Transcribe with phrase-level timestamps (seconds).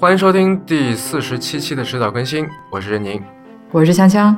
[0.00, 3.22] 欢迎收听第四十七期的迟早更新，我是任宁，
[3.70, 4.34] 我是锵锵。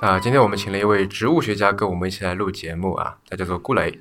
[0.00, 4.00] 啊，今天我们请了一位植物学家跟我们一起来录节目啊，他叫做顾雷。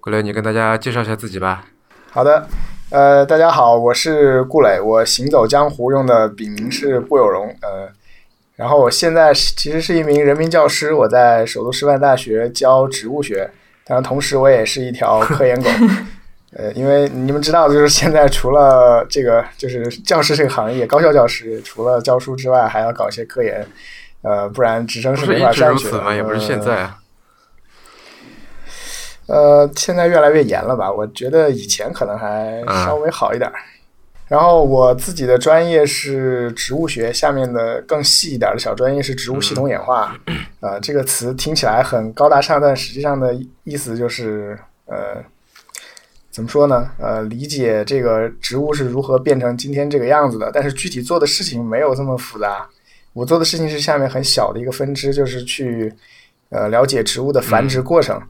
[0.00, 1.66] 顾雷，你跟大家介绍一下自己吧。
[2.10, 2.48] 好的，
[2.90, 7.92] 呃，大家好，我是顾磊，我行走江湖用的笔名是顾有容，呃，
[8.60, 13.50] 然后我现在其实是一名人民教师，我在首都师范大学教植物学，
[13.86, 15.70] 当然同时我也是一条科研狗。
[16.52, 23.66] 呃，因为你们知道，就是现在除了这个，就是教师这个行业，高校教师除了教书之外，还要搞一些科研，
[24.20, 26.02] 呃，不然职称是没法上去的。
[26.02, 26.14] 吗？
[26.14, 26.98] 也不是现在啊。
[29.28, 30.92] 呃，现在越来越严了吧？
[30.92, 33.50] 我觉得以前可能还稍微好一点。
[34.30, 40.16] 然后我自己的专业是植物学，下面的更细一点的小专业是植物系统演化。
[40.60, 44.56] 啊，这个词听起来很高大上，但实际上的意思就是
[44.86, 45.20] 呃。
[46.32, 46.88] 怎么说呢？
[46.96, 52.64] 呃，理解这个植物是如何变成今天这个样子的，但是具体做的事情没有这么复杂。
[53.12, 55.92] 我做的事情是下面很小的一个分支，就是去
[56.50, 58.22] 呃了解植物的繁殖过程。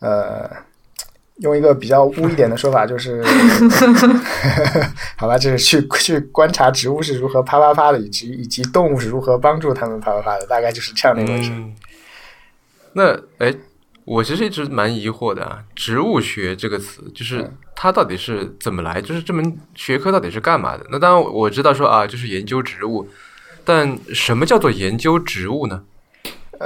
[0.00, 0.48] 呃，
[1.38, 3.22] 用一个比较污一点的说法，就是
[5.16, 11.50] 好吧，就是去去观察植物是如何啪啪啪的，以及以及动物是如何帮助它们啪啪啪的，大概就是这样的一回事。
[12.92, 13.54] 那哎。
[14.06, 19.00] 我其实一直蛮疑惑的啊，植物学这个词，就是它到底是怎么来？
[19.00, 20.84] 就是这门学科到底是干嘛的？
[20.90, 23.08] 那当然我知道说啊，就是研究植物，
[23.64, 25.84] 但什么叫做研究植物呢？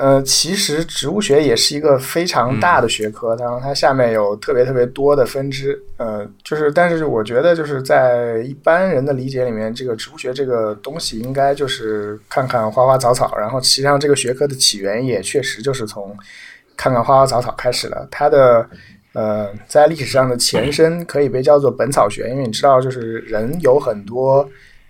[0.01, 5.79] 呃，其实植物学也是一个非常大的学科，然后它下面有特别特别多的分支。
[5.97, 16.17] 呃，就是，但是我觉得就是在一般人的理解里面，这个植物学这个东西应该就是看看花花草草，然后实际上这个学科的起源也确实就是从。
[16.81, 18.65] 看看花花草草开始了，它的
[19.13, 24.48] 呃，在历史上的前身可以被叫做本草学，因为你知道，就是人有很多，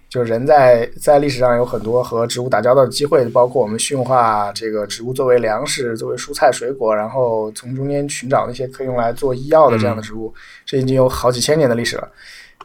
[0.08, 10.32] 就是人在在历史上有很多和植物打交道的机会，包括我们驯化这个植物作为粮食、作为蔬菜水果，然后从中间寻找那些可以用来做医药的这样的植物，
[10.64, 12.08] 这已经有好几千年的历史了。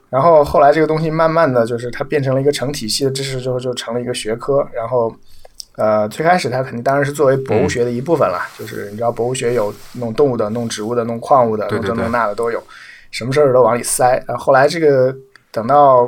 [0.09, 5.13] 然后后来这个东西慢慢的就是它变成了一个成体系的知识之后，就成了一个学科，然后。
[5.75, 12.61] 呃，最开始它肯定当然是作为博物学的一部分了，就是你知道博物学有弄动物的、弄植物的、弄矿物的、弄这弄那的都有，
[13.09, 14.23] 什么事儿都往里塞。
[14.27, 15.11] 然后后来这个
[15.51, 16.07] 等到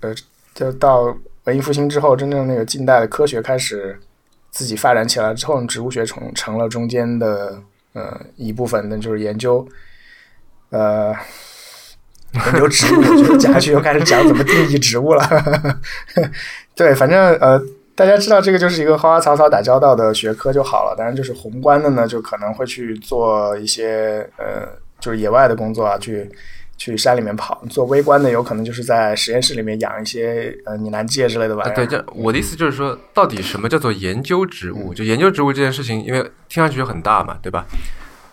[0.00, 0.12] 呃，
[0.54, 3.98] 就到文艺复兴之后，真正那个近代的科学开始
[4.50, 7.60] 自己发展起来之后，植物学成成了中间的
[7.92, 9.66] 呃一部分，那就是研究
[10.70, 11.14] 呃
[12.46, 13.36] 研究植物。
[13.36, 15.22] 讲下去又开始讲怎么定义植物了。
[16.74, 17.60] 对，反正呃。
[17.96, 24.66] 大家知道这个就是一个花花草草打交道的学科就好了，当然就是宏观的呢，就可能会去做一些呃，
[24.98, 26.28] 就是野外的工作啊，去
[26.76, 31.74] 去山里面跑；做微观的，有可能就是在实验室里面养一些呃拟南芥之类的玩意儿。
[31.74, 34.92] 对，这我的意思就是说，到底什么叫做研究植物？
[34.92, 37.64] 就研究植物这件事情，因为听上去就很大嘛，对吧？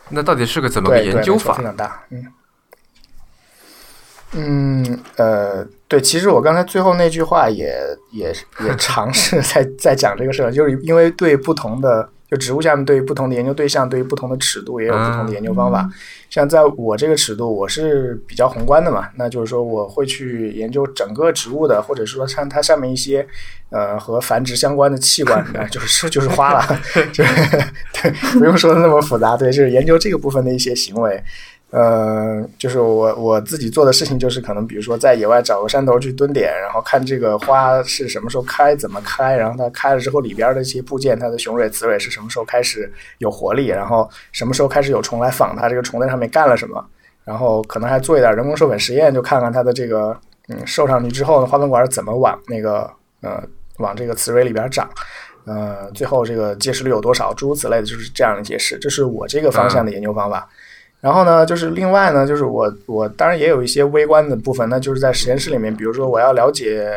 [0.09, 1.53] 那到底是个怎么个研究法？
[1.53, 2.25] 非常大，嗯。
[4.34, 7.75] 嗯，呃，对，其实我刚才最后那句话也
[8.13, 15.85] 也也尝试 在在讲这个事儿，就是因为对不同的就植物下面对于不同的研究对象，对于不同的尺度也有不同的研究方法。
[16.29, 23.27] 像在我这个尺度，我是比较宏观的嘛，那就是说我会去研究整个植物的，或者说像它上面一些
[23.69, 26.65] 呃和繁殖相关的器官，就是就是花了，
[27.11, 27.21] 就
[28.01, 31.21] 对，不用说的那么复杂，对，就是研究这个部分的一些行为。
[31.71, 46.85] 呃，就是我我自己做的事情，就是可能比如说在野外找个山头去蹲点，然后看这个花是什么时候开，怎么开，然后它开了之后里边的一些部件，它的雄蕊、雌蕊是什么时候开始有活力，然后什么时候开始有虫来访它，这个虫在上面干了什么，
[47.23, 50.13] 然后可能还做一点人工授粉实验，就看看它的这个
[50.49, 53.41] 嗯授上去之后呢，花粉管怎么往那个呃
[53.77, 54.89] 往这个雌蕊里边长，
[55.45, 60.49] 呃，最后这个结实率有多少，诸如此类的，就是这样的解释，这是我这个方向的研究方法。
[61.01, 66.87] 然后呢，就是另外呢，就是我我当然也有一些微观的部分，那就是在实验室里面，比如说我要了解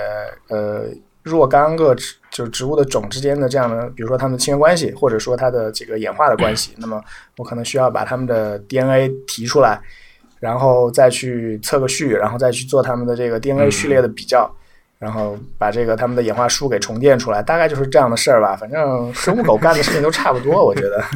[0.49, 0.85] 呃
[1.23, 7.03] 若干个植就是植物的种之间的这样的，比如说它们的亲缘关系，或者说它的这个演化的关系， 那么
[7.39, 9.81] 我可能需要把它们的 DNA 提出来，
[10.39, 14.55] 然后再去测个序，然后再去做它们的这个 DNA 序列的比较，
[14.99, 18.55] 然后把这个它们的演化书给重建出来，大概就是这样的事儿吧。
[18.55, 21.03] 反正生物狗干的事情都差不多，我觉得。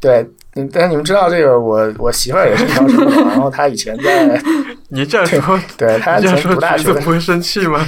[0.00, 0.28] 对。
[0.56, 4.42] 嗯，但是你们知道这个，我我媳妇儿也是一条狗，然后她以前在，
[4.90, 7.86] 你这样说，对她以前读大学不会生气吗？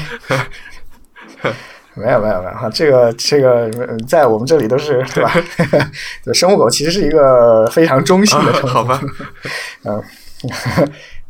[1.94, 3.68] 没有没有没有，这个这个
[4.06, 5.32] 在我们这里都是对吧？
[6.24, 8.68] 对，生物狗其实是一个非常中性的称呼。
[8.68, 9.00] 好吧，
[9.84, 10.00] 嗯，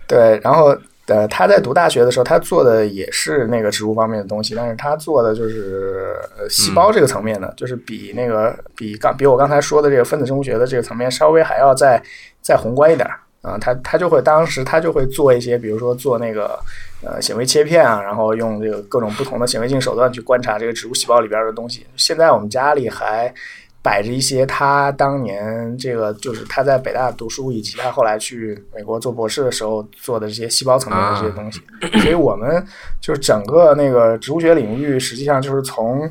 [0.07, 0.77] 对，然后。
[1.07, 12.03] 呃，他在读大学的时候，他做的也是那个植物方面的东西，但是他做的就是呃细胞这个层面的，就是比那个比刚比我刚才说的这个分子生物学的这个层面稍微还要再
[12.41, 13.09] 再宏观一点
[13.43, 13.59] 啊。
[13.61, 16.59] 他他就会当时他就会做一些，比如说做那个
[17.05, 21.85] 呃显微切片啊，然后用这个各种不同的显微镜手段去观察这个植物细胞里边的东西。
[21.97, 23.35] 现在我们家里还。
[23.83, 31.61] 摆着一些他当年这个就是他在北大读书，以及他后来去美国做博士的时候做的这些细胞层面的这些东西，
[32.01, 32.65] 所以我们
[33.01, 36.09] 就是整个那个植物学领域，实际上就是从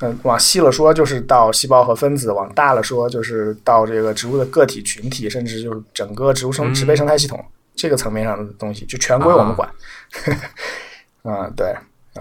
[0.00, 7.42] 嗯往细了说，就是到细胞和分子；往大了说，就是到这个植物的个体群体，甚至就是整个植物生植被生态系统
[7.74, 9.66] 这个层面上的东西，就全归我们管。
[11.24, 11.74] 嗯， 对，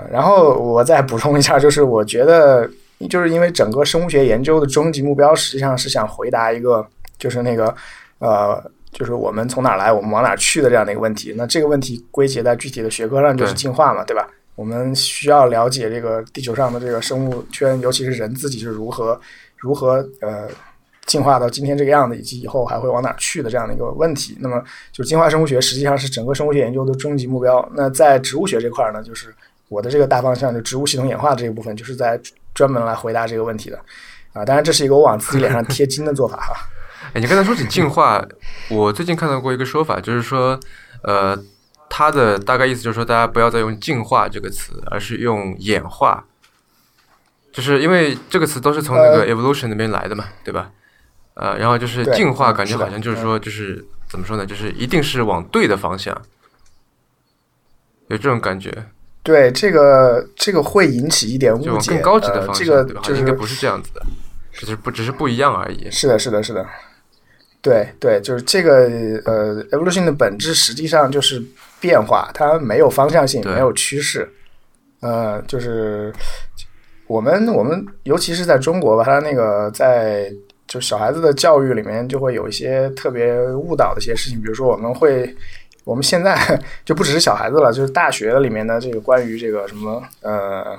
[0.09, 2.69] 然后我再补充一下，就是我觉得。
[3.10, 6.86] 就是因为整个生物学研究的终极目标实际上是想回答一个，
[7.18, 7.75] 就是那个，
[8.19, 11.34] 呃，就是我们从哪来，我们往哪去的这样的一个问题。
[11.36, 14.25] 那这个问题归结在具体的学科上，就是进化嘛，对吧？
[14.56, 19.19] 我们需要了解这个地球上的这个生物圈，尤其是人自己是如何
[19.57, 20.48] 如何呃
[21.06, 24.38] 进化到今天这个样子，以及以后还会往哪去的这样的一个问题。
[24.40, 27.68] 那么，就是进化生物学实际上是整个生物学研究的终极目标。
[27.75, 29.34] 那在植物学这块呢，就是
[29.68, 32.18] 我的这个大方向，就植物系统演化这一部分，就是在。
[32.53, 33.77] 专门来回答这个问题的，
[34.33, 36.53] 啊，当然这是一个我往自己脸上贴金的做法哈。
[37.13, 38.25] 哎，你刚才说起进化，
[38.69, 40.57] 我最近看到过一个说法，就是说，
[41.03, 41.38] 呃，
[41.89, 46.25] 它的大概意思就是说，大家不要再用进化这个词，而是用演化，
[47.51, 50.71] 就是因为这个词都是从那个 evolution 那边来的嘛，对吧？
[51.35, 54.45] 呃，然后就是进化，感觉好像就是说，就是怎么说呢？
[54.45, 56.19] 就是一定是往对的方向，
[58.07, 58.85] 有这种感觉。
[59.23, 61.93] 对这个，这个会引起一点误解。
[61.93, 64.05] 更高级的这个就是应该不是这样子的，
[64.51, 65.89] 只是不只是不一样而已。
[65.89, 66.65] 是的，是的，是的。
[67.61, 68.89] 对对，就是这个
[69.23, 71.41] 呃，evolution 的本质实际上就是
[71.79, 74.29] 变化，它没有方向性，没有趋势。
[74.99, 76.13] 呃，就是
[77.07, 80.29] 我们我们尤其是在中国吧，它那个在
[80.67, 85.33] 就小孩子的教育里面就会有一些特别误导的一些事情，比如说我们会。
[85.83, 86.38] 我们现在
[86.85, 90.77] 就不只是小孩子了，就是大学里面的这个关于这个什么呃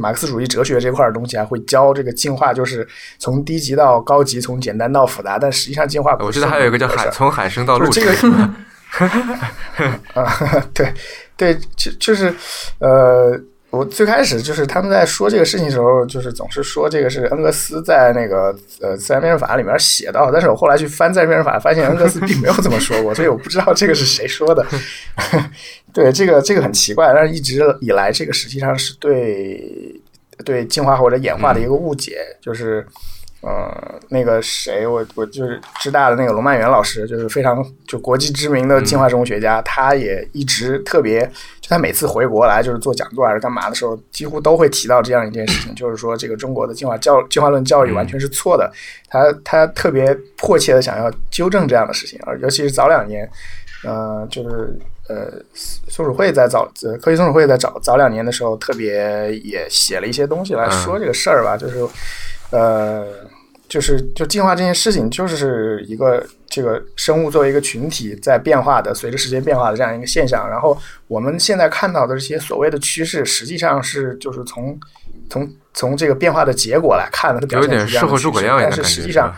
[0.00, 2.86] 马克思主义哲学这块的东西，啊会教这个进化，就是
[3.18, 5.38] 从低级到高级，从简单到复杂。
[5.38, 8.12] 但实际上进化，我记得还有一个叫海，从海生到陆这个
[10.14, 10.92] 啊，对
[11.36, 12.34] 对，就就是
[12.78, 13.40] 呃。
[13.70, 24.66] 我最开始就是他们在说这个事情的时候，就是总是说这个是恩格斯在那个呃自然辩证法里面写到，但是我后来去翻自然辩证法，发现恩格斯并没有这么说过，所以我不知道这个是谁说的。
[25.94, 29.94] 对，这个这个很奇怪，但是一直以来这个实际上是对
[30.44, 32.86] 对进化或者演化的一个误解，就是。
[33.42, 41.20] 呃，那个谁，我我就是知大的那个龙曼元老师，就是非常就国际知名的进化生物学家，他也一直特别，
[41.58, 48.70] 就他每次回国来就是做讲座还是干嘛的时候，几乎都会提到这样一件事情， 就是说这个中国的进化教进化论教育完全是错的，
[49.08, 53.26] 他他特别迫切的想要纠正这样的事情，而尤其是早两年，
[53.84, 54.78] 呃，就是
[55.08, 55.32] 呃
[55.88, 61.78] 松鼠会在早呃科学松鼠会在早早两年的时候，特别也写了一些东西来说这个事儿吧，就是。
[62.50, 63.06] 呃，
[63.68, 70.48] 就是就进化这件事情，就是一个这个生物作为一个群体在变化的，随着时间变化的这样一个现象。
[70.50, 70.76] 然后
[71.06, 74.78] 我们现在看到的这些所谓的趋势，实际上是就是从
[75.28, 78.48] 从从这个变化的结果来看的，它表现出这样的趋势。
[78.60, 79.32] 但是实际上，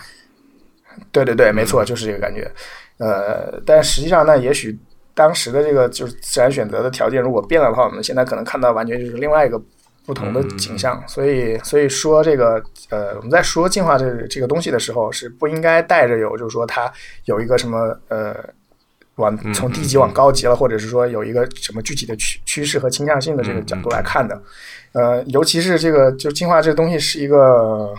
[1.11, 2.50] 对对对，没错，就是这个感觉。
[2.97, 4.78] 呃，但实际上呢，也许
[5.12, 9.61] 当时的这个就是自然选择的条件如果变了的话，我们现在可能看到完全就是另外一个。
[10.04, 16.92] 不同的景象，所以所以说这个呃，我们在说进化这这个东西的时候，是不应该带着有就是说它
[17.26, 18.35] 有一个什么呃，
[19.16, 24.42] 往从低级往高级了，或者是说有一个什么具体的趋趋势和倾向性的这个角度来看的。
[24.92, 27.94] 呃，尤其是这个就进化这个东西是一个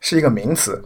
[0.00, 0.82] 是一个名词。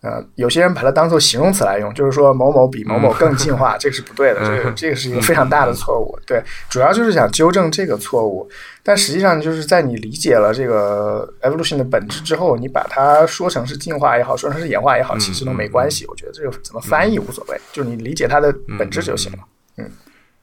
[0.00, 6.16] 呃，有些人把它当做形容词来用，就是说某某比某某更进化， 这个是不对的，这个这个是一个非常大的错误。
[6.24, 8.48] 对，主要就是想纠正这个错误。
[8.84, 16.06] 但实际上，就是在你理解了这个 evolution 的本质之后，你把它说成是进化也好，说成是演化也好，其实都没关系。
[16.06, 19.38] 我觉得这个怎么翻译无所谓，就是你理解它的本质就行了。
[19.78, 19.90] 嗯，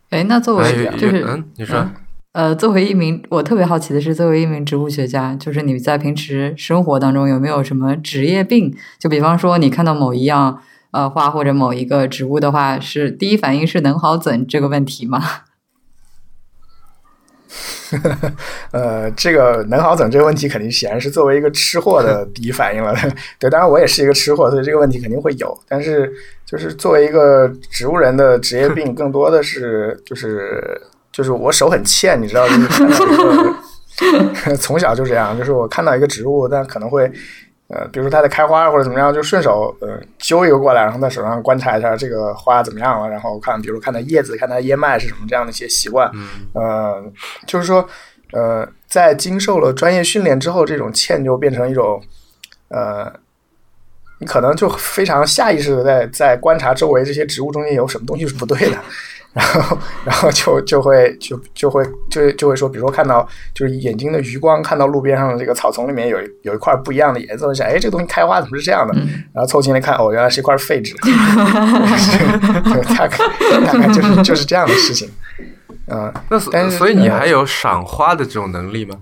[0.10, 1.90] 哎，那作为就是嗯，你说。
[2.36, 8.76] 呃，作为一名，我特别好奇的是，作为一名植物学家，就是你在平时生活当中有没有什么职业病？
[9.00, 10.62] 就比方说，你看到某一样
[10.92, 15.24] 呃花或者某一个植物的话，是第一反应是能好怎这个问题吗？
[18.72, 22.94] 呃，这个能好怎这个问题，肯定显然是作为一个吃货的第一反应了。
[23.40, 25.58] 对，当然我也是一个吃货，所以这个问题肯定会有。
[25.70, 26.12] 但是，
[26.46, 30.82] 就是作为一个植物人的职业病， 更多的是就是
[31.16, 37.10] 就是我手很欠，你知道，就是看到一个 从小就这样，就是我看到一个植物，但可能会。
[37.68, 46.08] 呃，比如说它在开花或者怎么样，就顺手呃揪一个过来，然后在手上观察一下这个花怎么样了，然后看，比如看它叶子，看它叶脉是什么这样的一些习惯。
[46.14, 47.04] 嗯，呃，
[47.48, 47.84] 就是说，
[48.34, 52.00] 呃，在经受了专业训练之后，这种欠就变成一种，
[52.68, 53.12] 呃，
[54.20, 58.78] 你可能就非常下意识的在在观察周围这些植物中间有什么东西是不对的。
[59.36, 68.94] 然后，然后就就会就就会就就会说，比如说看到就是眼睛的余光，看到路边上的这个草丛里面有有一块不一样的颜色，我想，哎，这个东西开花怎么是这样的？
[69.34, 70.96] 然后凑近来看，哦，原来是一块废纸。
[72.98, 73.18] 大概
[73.66, 75.10] 大概就是就是这样的事情。
[75.88, 78.96] 嗯，那但是所以你还有赏花的这种能力吗？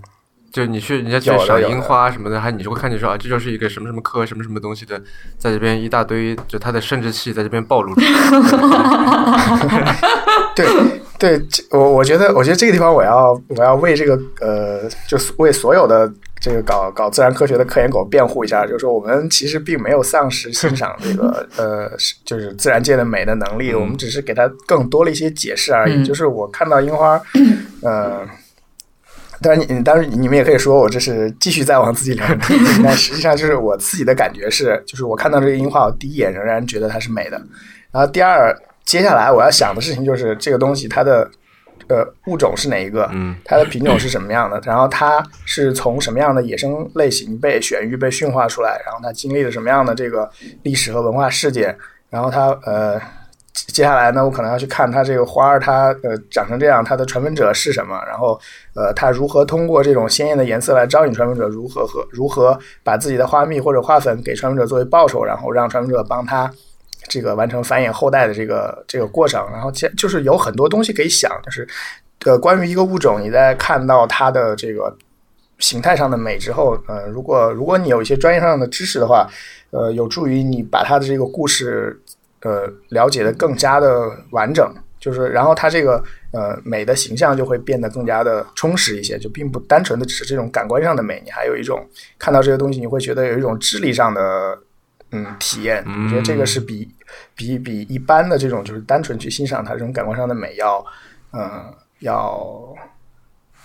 [0.54, 4.96] 就你去人家去赏樱花什么的，还你就会看见说啊，这就是一个什么什么科什么什么东西的，
[5.36, 8.06] 在这边一大堆，就它的生殖器在这边暴露出来。
[10.54, 10.64] 对
[11.18, 11.42] 对，
[11.72, 16.08] 我我觉得，我觉得这个地方我要我要为这个呃，就是为所有的
[16.38, 21.90] 这个搞搞自然科学的科研狗辩护一下，就是说我们其实并没有丧失欣赏这个呃，
[22.24, 26.04] 就是自然界的美的能力，我们只是给它更多了一些解释而已。
[26.04, 27.20] 就是我看到樱花，
[27.82, 28.20] 呃。
[29.44, 32.26] 当然，你当然你们也可以说我这是继续在往自己聊，
[32.82, 37.36] 但实际上就是我自己的感觉是，就是我看到这个樱花，我第一眼仍然觉得它是美的。
[37.90, 41.30] 然后第二，接下来我要想的事情就是这个东西它的
[41.88, 50.30] 呃物种是哪一个，嗯，它的品种是什么样的，然后它是从什么样的野生类型被选育、被驯化出来，然后它经历了什么样的这个
[50.62, 51.76] 历史和文化事件，
[52.08, 52.98] 然后它呃。
[53.54, 57.96] 接下来呢，我可能要去看它这个花儿，它呃长成这样，它的传粉者是什么？
[58.04, 58.38] 然后
[58.74, 61.46] 呃，它如何通过这种鲜艳的颜色来招引传粉者？
[61.46, 65.24] 如何和如何把自己的花蜜或者花粉给传粉者作为报酬？
[65.24, 66.50] 然后让传粉者帮他
[67.08, 69.44] 这个完成繁衍后代的这个这个过程？
[69.52, 71.66] 然后其就是有很多东西可以想，就是
[72.24, 74.94] 呃，关于一个物种，你在看到它的这个
[75.60, 79.28] 形态上的美之后，呃，如果如果你有一些专业上的知识的话，
[79.70, 82.00] 呃，有助于你把它的这个故事。
[82.44, 83.88] 呃，了解的更加的
[84.30, 84.70] 完整，
[85.00, 94.58] 就是然后它这个呃美的形象就会变得更加的充实一些，就并不单纯的只是这种感官上的美，你还有一种看到这些东西，你会觉得有一种智力上的
[95.12, 95.82] 嗯体验。
[95.86, 96.86] 我觉得这个是比
[97.34, 100.84] 比比一般的这种就是单纯去欣赏它这种感官上的美要
[101.32, 102.74] 嗯要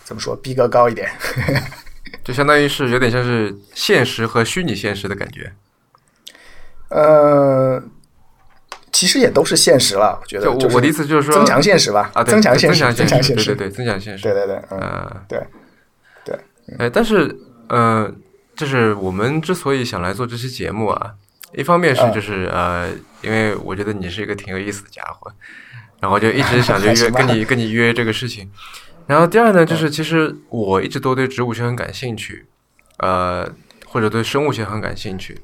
[0.05, 1.09] 怎么说逼格高一点，
[2.23, 5.51] 就相当于是有点像是现实和虚拟现实的感觉。
[6.87, 7.83] 呃。
[8.99, 10.51] 其实也都是现实了，我觉得。
[10.51, 15.41] 我我的意思就是说，增强现实吧，啊，增强现实，增强现实，对对对，增强现实，对对对，嗯，对
[16.25, 16.37] 对。
[16.77, 17.33] 哎，但是，
[17.69, 18.13] 呃，
[18.57, 21.13] 就是我们之所以想来做这期节目啊，
[21.55, 22.89] 一方面是就是呃，
[23.21, 25.31] 因为我觉得你是一个挺有意思的家伙，
[26.01, 28.51] 然后就一直想着 约跟你跟你约这个事情。
[29.07, 32.45] 然后第二呢，就是其实我一直都对植物学很感兴趣，
[32.97, 33.49] 呃，
[33.85, 35.39] 或者对生物学很感兴趣。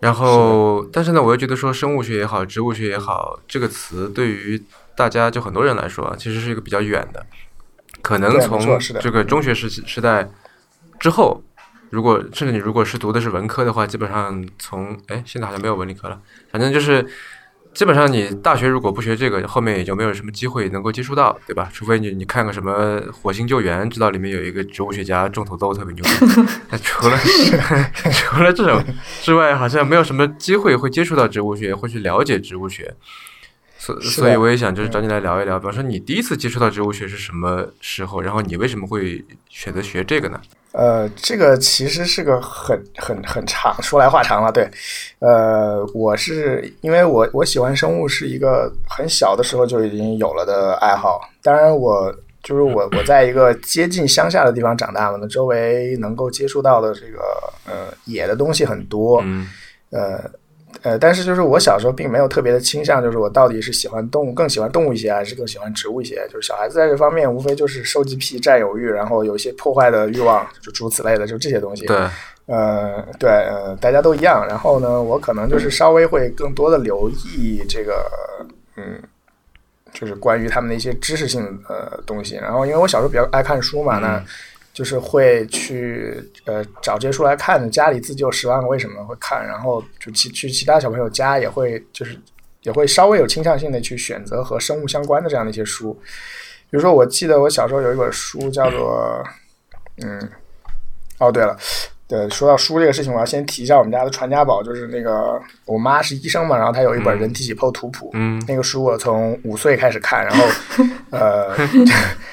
[0.00, 4.62] 然后，但是呢，我又觉得说生物学也好，植物学也好，这个词对于
[4.96, 7.24] 大家就很多人来说，其实是一个比较远的。
[8.02, 10.28] 可能从这个中学时期时代
[10.98, 11.42] 之后，
[11.90, 17.06] 如果甚至你如果是读的是文科的话，基本上从哎，现在好像没有文理科了，反正就是。
[17.72, 21.70] 基本上，你大学如果不学这个，后面也就没有什么机会能够接触到，对吧？
[21.72, 26.04] 除非你你看个什么《火星救援》，知道里面有一个植物学家种土豆特别牛。
[26.68, 27.16] 那除了
[28.12, 28.84] 除了这种
[29.22, 32.94] 之外，好像没有什么机会会接触到植物学，会去了解植物学。
[33.78, 38.20] 所所以，我也想就是找你来聊一聊，比方说你第一次接触到植物学是什么时候？
[38.20, 40.38] 然后你为什么会选择学这个呢？
[40.72, 44.52] 呃，这个其实是个很很很长，说来话长了。
[44.52, 44.68] 对，
[45.18, 51.20] 呃，我是因为我我喜欢生物是一个很小的时候就已经有了的爱好。
[51.42, 57.20] 当然，我就是我我在一个接近乡下的地方长大嘛，那周围能够接触到的这个
[57.66, 59.24] 呃野的东西很多，
[59.90, 60.20] 呃。
[60.82, 66.26] 呃，但是就是我小时候并没有特别的倾向，就是我到底是喜欢动物更喜欢动物一些，还是更喜欢植物一些？
[66.32, 71.84] 就是小孩子在这方面无非就是收集癖、占有欲，然后有一些破坏的欲望，就诸如此类的，就这些东西。
[71.86, 71.96] 对，
[72.46, 74.46] 呃，对，呃，大家都一样。
[74.48, 78.10] 然后呢，我可能就是稍微会更多的留意这个，
[78.76, 79.02] 嗯，
[79.92, 82.36] 就是关于他们的一些知识性呃东西。
[82.36, 84.22] 然后因为我小时候比较爱看书嘛，那。
[84.80, 92.18] 就是会去呃找这些书来看，家里自救十万个为什么会看，然后就去去其他小朋友家也会就是
[92.62, 95.92] 也会稍微有倾向性的去选择和生物相关的这样的一些书，
[96.70, 99.22] 比如说，我记得我小时候有一本书叫做，
[100.02, 100.30] 嗯，
[101.18, 101.54] 哦，对了。
[102.10, 110.44] 对，说到书这个事情，我要先提一下我们家的传家宝，就是那个我妈是医生嘛，然后她有一本人体解剖图谱，嗯，那个书我从五岁开始看，然后
[111.10, 111.54] 呃，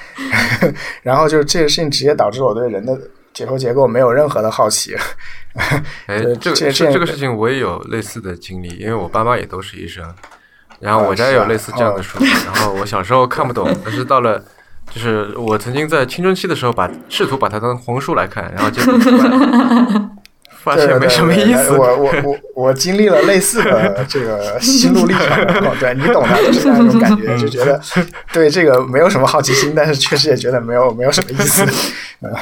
[1.02, 2.98] 然后就是这个事情直接导致我对人的
[3.32, 4.96] 解剖结构没有任何的好奇。
[6.06, 10.04] 哎， 这个这这个事情我也有类似的经历，因为我爸妈也都是医生，
[10.80, 14.42] 然后我家也有类似这样的书，然后我小时候看不懂，但是到了。
[14.90, 18.94] 就是我曾经在青春期的时候，把试图把它当红书来看，然后结果
[20.62, 21.72] 发现没什么意思。
[21.72, 25.28] 我 我我我经历了类似的这个心路历程，
[25.78, 27.80] 对你懂的，就是那种感觉，就觉得
[28.32, 31.64] 对这个没有什么好奇心，但是确实也觉得没有没有什么意思。
[32.22, 32.32] 嗯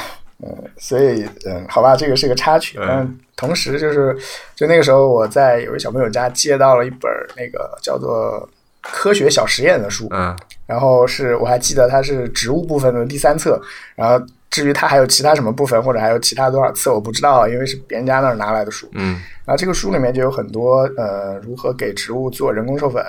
[0.43, 2.77] 嗯，所以嗯，好吧，这个是个插曲。
[2.81, 4.15] 嗯，同时就是
[4.55, 8.47] 就那个时候，我在有个小朋友家借到了一本那个叫做。
[8.89, 10.33] 科学小实验的书，嗯，
[10.67, 13.59] 然后是我还记得它是植物部分的第三册，
[13.95, 19.13] 然后至于它还有其他什么部分或者还有其他多少册我不知道，因为是别人家那儿拿来的书，嗯，
[19.45, 23.01] 然后这个书里面就有很多呃如何给植物做人工授粉，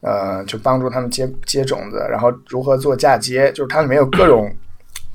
[0.00, 4.50] 呃就帮助他们接接种子，然后如何做嫁接，就是它里面有各种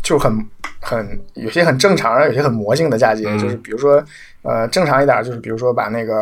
[0.03, 0.31] 就很
[0.79, 4.03] 很有些很正常，然后有些很魔性的嫁接，就是比如说
[4.43, 6.13] 呃正常一点就是比如说把那个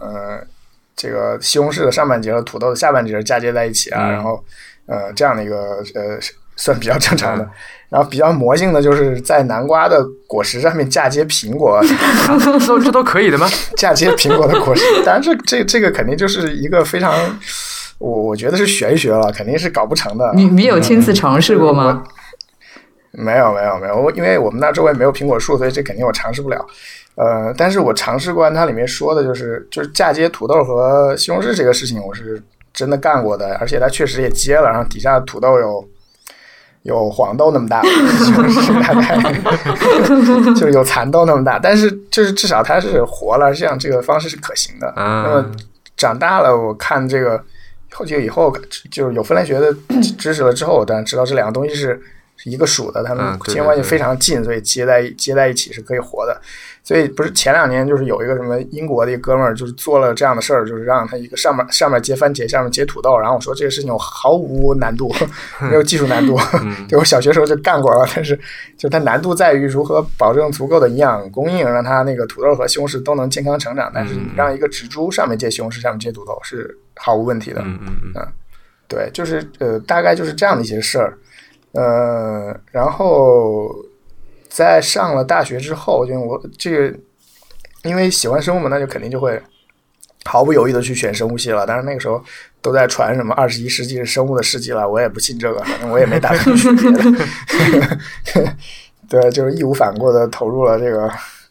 [0.00, 0.46] 呃。
[0.96, 4.42] 这个西红柿的上半截和土豆的下半截嫁接在一起啊，然后
[4.86, 6.18] 呃这样的一个呃
[6.56, 7.48] 算比较正常的，
[7.88, 11.80] 然后比较魔性的就是在南瓜的果实上面嫁接苹果，
[12.64, 13.48] 这这都可以的吗？
[13.76, 17.12] 嫁接苹果的果实， 当然这这这个肯定就是一个非常，
[17.98, 20.32] 我我觉得是玄学了，肯定是搞不成的。
[20.34, 22.04] 你你有亲自尝试过吗？
[23.16, 26.64] 没有没有没有，我因为我们那周围没有苹果树，所以这肯定我尝试不了。
[27.16, 32.42] 呃，但是我尝试过，它里面说的就是就是嫁接土豆和西红柿这个事情，我是
[32.74, 35.88] 真的干过的，而且它确实也接了，然后底下土豆有
[36.82, 39.16] 有黄豆那么大，西红柿大概
[40.54, 44.92] 就是有蚕豆那么大，但是就是至少它是活了，这样这个方式是可行的。
[44.96, 45.50] 那么
[45.96, 47.42] 长大了，我看这个
[47.92, 48.54] 后就以后
[48.90, 49.72] 就是有分类学的
[50.18, 51.98] 知识了之后，我当然知道这两个东西是
[52.44, 56.38] 一个属的，它们之间关系非常近，所以接在接在一起是可以活的。
[56.84, 63.16] 所以不是前两年就是有一个什么英国的一个哥们儿，就是做了这样的事儿，就是让他一个上面上面结番茄，下面结土豆。
[63.18, 65.10] 然后我说这个事情我毫无难度，
[65.70, 66.38] 没有技术难度。
[66.86, 68.38] 对我小学时候就干过了，但是
[68.76, 73.90] 就它难度在于如何保证足够的营养供应，让它那个土豆和西红柿都能健康成长。
[73.94, 77.62] 但是你让一个植株上面结西红柿，下面结土豆是毫无问题的。
[77.62, 78.28] 嗯嗯嗯，
[78.86, 81.16] 对，就是呃，大概就是这样的一些事儿。
[81.72, 83.74] 呃，然后。
[84.54, 86.96] 在上了大学之后，就我这个，
[87.82, 89.42] 因为喜欢生物嘛，那就肯定就会
[90.24, 91.66] 毫不犹豫的去选生物系了。
[91.66, 92.22] 但是那个时候
[92.62, 98.56] 都在传什么二十一世纪是生物的世纪了，我也不信这个，反正我也没打算学别的。
[99.10, 101.08] 对，就是义无反顾的投入了这个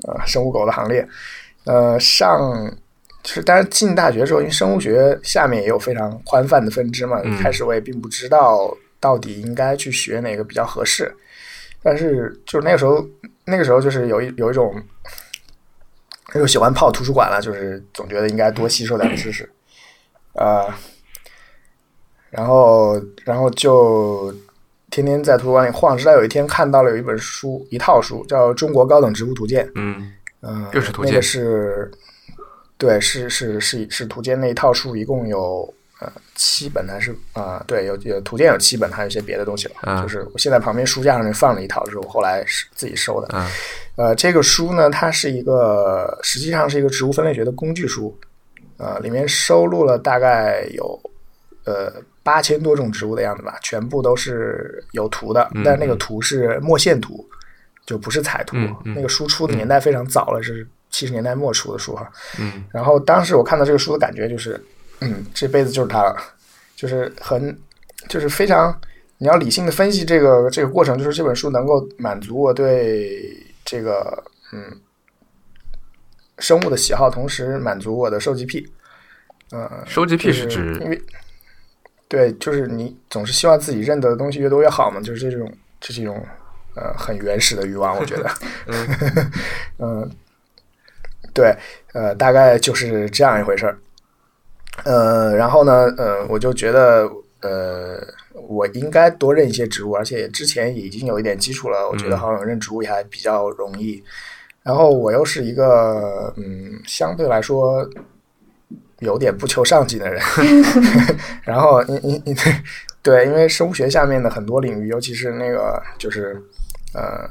[0.07, 1.05] 呃生物狗的行列。
[1.65, 2.39] 呃，上
[3.21, 11.13] 就是当然进大学之后，因为生物学下面也有非常宽泛的分支嘛，一开始我也并不知道到底应该去学哪个比较合适。
[11.83, 13.05] 但是就是那个时候，
[13.45, 14.73] 那个时候就是有一有一种，
[16.35, 19.49] 又喜欢泡图书馆了，就是总觉得应该多吸收点知识，
[20.33, 20.79] 啊，
[22.29, 24.33] 然后然后就
[24.89, 31.91] 天天在图书馆里晃，直到有一天看到了有一本书，一套书叫《中国高等植物图鉴》，嗯嗯，又是图鉴，那个是，
[32.77, 35.73] 对，是是是是图鉴那一套书，一共有。
[36.35, 37.63] 七本还是啊？
[37.67, 40.01] 对，有有图鉴有七本，还有一些别的东西了。
[40.01, 43.45] 就是我现在旁边书架上面放了一套，是我后来是自己收的。
[43.95, 48.17] 呃，这个书呢，它是一个实际上是一个植物分类学的工具书。
[48.77, 50.99] 呃，里面收录了大概有
[51.65, 51.93] 呃
[52.23, 57.23] 八千多种植物的样子吧，全部都是有图的，但是那个图是墨线图，
[57.85, 58.57] 就不是彩图。
[58.83, 62.11] 那个书出的年代非常早了，是七十年代末出的书哈。
[62.39, 62.63] 嗯。
[62.71, 64.59] 然后当时我看到这个书的感觉就是。
[65.01, 66.15] 嗯，这辈子就是他了，
[66.75, 67.57] 就是很，
[68.07, 68.79] 就是非常，
[69.17, 74.79] 你要理性的分析这个这个过程，就是这本书能够满足我对这个嗯
[76.39, 78.71] 生物的喜好，同时满足我的收集癖。
[79.51, 80.99] 嗯，收集癖是指因为
[82.07, 86.25] 对，就是你总是希望自己认得的东西越多越好嘛，就是这种这是一种
[86.75, 88.31] 呃很原始的欲望，我觉得。
[89.79, 90.09] 嗯，
[91.33, 91.55] 对，
[91.93, 93.77] 呃，大概就是这样一回事儿。
[94.83, 97.09] 呃，然后呢，呃，我就觉得，
[97.41, 97.99] 呃，
[98.47, 104.03] 我应该多认一些植物，而且之前已经有一点基础了，我觉得好像认植物也还比较容易。
[104.61, 107.87] 然后我又是一个，嗯，相对来说
[108.99, 110.21] 有点不求上进的人。
[111.43, 112.35] 然后你你你，
[113.01, 116.41] 对，因为生物学下面的很多领域，尤其是那个就是
[116.93, 117.29] 呃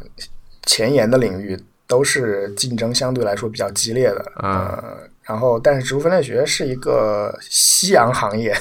[0.66, 4.32] 前沿的领域，都是竞争相对来说比较激烈的。
[4.36, 8.56] 呃，然后但是植物分类学是一个夕阳行业，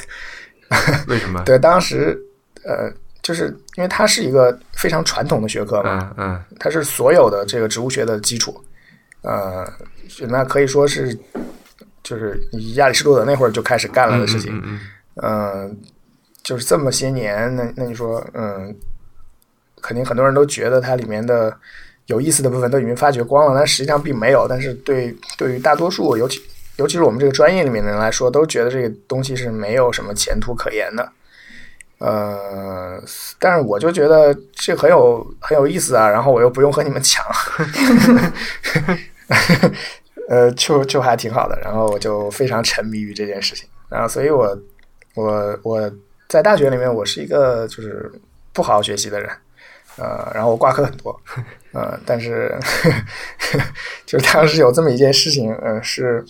[1.08, 1.42] 为什么？
[1.46, 2.20] 对，当时
[2.64, 8.64] 呃，就是因为它是一个非常传统的学科嘛，嗯嗯，它是所有的这个植物学的基础，
[9.24, 9.68] 呃，
[10.30, 11.18] 那可以说是
[12.04, 12.40] 就是
[12.76, 14.80] 亚里士多德那会儿就开始干了的事情，
[15.22, 15.76] 嗯，
[16.44, 18.76] 就是这么些年，那那你说，嗯，
[19.82, 21.56] 肯定很多人都觉得它里面的
[22.08, 24.48] 有意思的部分都已经发掘光了，但实际上并没有。
[24.48, 26.42] 但是对对于大多数，尤其
[26.78, 31.12] 尤其是我们这个专业里面的人来说，都觉得这个东西是没有什么前途可言的。
[32.00, 33.00] 呃，
[33.38, 37.24] 但是我就觉得这很有很有意思啊，然后我又不用和你们抢，
[40.28, 41.56] 呃，就就还挺好的。
[41.62, 44.58] 然后我就非常沉迷于这件事情，然后所以我
[45.14, 45.92] 我我
[46.28, 48.12] 在大学里面我是一个就是
[48.52, 49.30] 不好好学习的人，
[49.98, 51.16] 呃，然后我挂科很多，
[51.74, 52.54] 呃，但是
[54.06, 56.24] 就是当时有这么一件事情，呃，是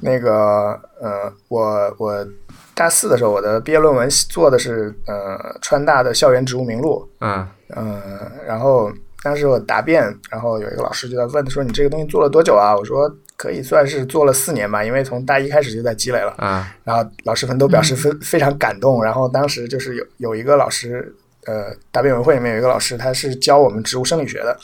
[0.00, 2.26] 那个呃，我我。
[2.74, 7.04] 大四的时候，我的毕业论文做的是呃川大的校园植物名录。
[7.20, 8.00] 嗯嗯，
[8.46, 8.88] 然后
[9.20, 19.02] 当时我答辩，然后有一个老师就在问说：“你这个东西做了多久啊？”我说：“可以算是做了四年吧，因为从大一开始就在积累了。”嗯，然后老师们都表示非非常感动。
[19.02, 21.12] 然后当时就是有有一个老师，
[21.48, 24.58] 呃，答辩委员会里面有一个老师，他是教我们植物生理学的。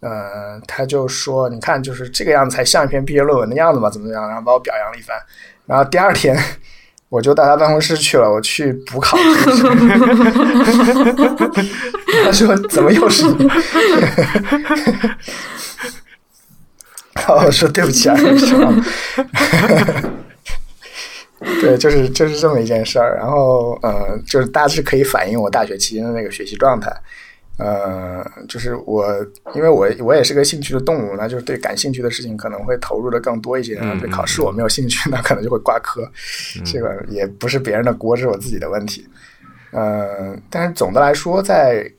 [0.00, 5.16] 呃，他就说：“你看，就是这个样子才像一篇毕业论文的样子嘛，怎么怎么样？”然后把我表扬了一番。
[5.64, 6.38] 然后第二天。
[7.08, 9.16] 我就到他办公室去了，我去补考。
[12.24, 13.46] 他说：“怎么又是你？”
[17.14, 18.74] 然后我说：“对不起啊，是吧？”
[21.60, 23.16] 对，就是就是这么一件事儿。
[23.16, 26.90] 然后，呃，就是大致可以反映我大学期间的那个学习状态。
[27.58, 29.06] 呃，就是我，
[29.54, 33.74] 因为我我也是个兴趣的动物，那就是对感兴趣的事情可能会投入的更多一些。
[33.74, 36.06] 然后对考试我没有兴趣， 那可能就会挂科。
[36.64, 39.06] 这个也不是别人的锅，是我自己的问题。
[39.72, 41.90] 呃，但是总的来说，在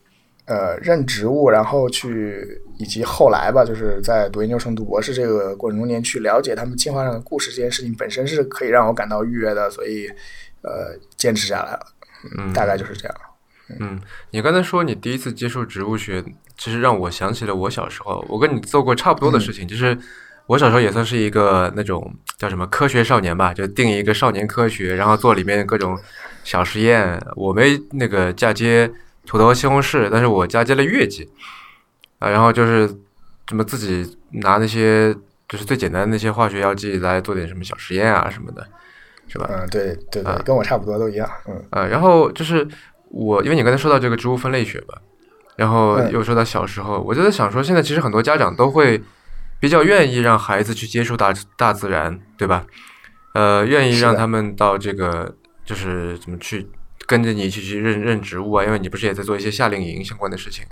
[0.46, 10.08] 呃任职务，然后去以及后来吧，就是在读研究生、读博士这个过程中间去了解他们进化上的故事，这件事情本身是可以让我感到愉悦的，所以
[10.62, 11.80] 呃坚持下来了。
[12.38, 13.16] 嗯，大概就是这样。
[13.80, 14.00] 嗯，
[14.32, 16.24] 你刚才说你第一次接触植物学，
[16.58, 19.98] 其实让我想起了我小时候，我跟你做过差不多的事情，就是
[20.46, 25.98] 我小时候也算是一个那种叫什么科学少年吧，就定一个少年科学，然后做里面各种
[26.44, 27.22] 小实验。
[27.36, 28.90] 我没那个嫁接
[29.26, 31.30] 土豆和西红柿，但是我嫁接了月季
[32.20, 32.88] 啊，然后就是
[33.46, 35.14] 怎么自己拿那些
[35.48, 38.68] 就是最简单的那些化学药剂来做点什么小实验啊什么的，
[39.28, 39.50] 是吧？
[39.50, 42.68] 嗯，对对对，跟我差不多都一样，嗯啊，然后就是。
[43.10, 45.02] 我因为你刚才说到这个植物分类学吧，
[45.56, 49.02] 然后又说到小时候，我就在想说，现在其实很多家长都会
[49.62, 52.66] 比较愿意让孩子去接触大大自然，对吧？
[53.34, 56.68] 呃，愿意让他们到这个就是怎么去
[57.06, 58.66] 跟着你一起去认认植物啊？
[58.66, 60.66] 因为你不是也在做一些夏令营相关的事情。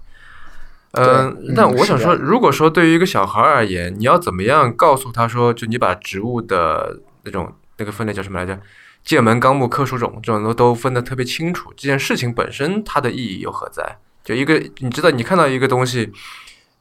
[0.95, 8.59] 嗯，但我想说，如果说对于一个小孩而言，你要怎么样告诉他说，就你把植物的那种那个分类叫什么来着？
[9.03, 13.97] 界门纲目科属种这种都都分得特别清楚，这件事情本身它的意义又何在？
[14.23, 16.11] 就一个你知道，你看到一个东西，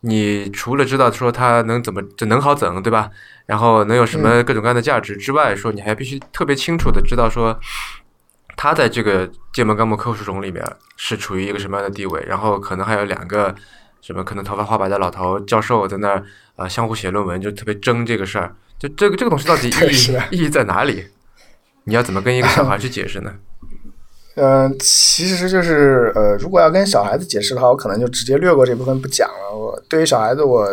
[0.00, 3.11] 你除了知道说它能怎么就能好整，对吧？
[3.44, 7.61] 然后能有什么各种各样的价值之外，说你还必须特别清楚的知道说，
[8.57, 10.64] 它在这个界门纲目科属种里面
[10.96, 12.24] 是处于一个什么样的地位。
[12.27, 13.55] 然后可能还有两个
[14.04, 16.22] 什么可能头发花白的老头教授在那儿
[16.56, 18.54] 啊相互写论文，就特别争这个事儿。
[18.78, 19.70] 就这个这个东西到底意
[20.30, 21.06] 义意义在哪里？
[21.84, 23.32] 你要怎么跟一个小孩去解释呢？
[24.36, 29.56] 嗯， 其实就是呃，如果要跟小孩子解释的话，我可能就直接略过这部分不讲了。
[29.56, 30.68] 我对于小孩子，我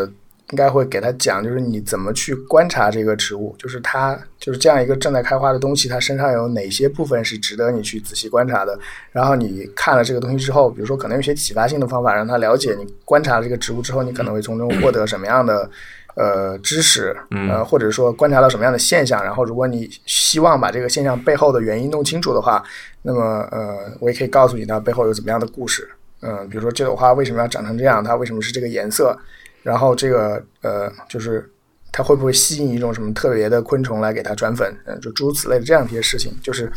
[0.51, 8.77] 应该会给他讲，就是你怎么去观察这个植物，就是它就是这样一个正在开花的东西，它身上有哪些部分是值得你去仔细观察的。
[9.11, 15.69] 然后你看了这个东西之后，比如说可能有些启发性的方法，让他了解你观察了这个植物之后，你可能会从中获得什么样的。
[16.15, 17.15] 呃，知识，
[17.49, 22.61] 呃，或者说观察到什么样的现象，然后如果你希望把这个现象背后的原因弄清楚的话，
[23.03, 25.89] 那么呃，我也可以告诉你它背后有怎么样的故事。
[26.21, 29.17] 嗯，比如说这朵花为什么要长成这样，它为什么是这个颜色，
[29.61, 31.49] 然后这个呃，就是
[31.91, 36.71] 它会不会吸引一种什么特别的昆虫来给它转粉，嗯，就诸如此类的这样一些事情，就是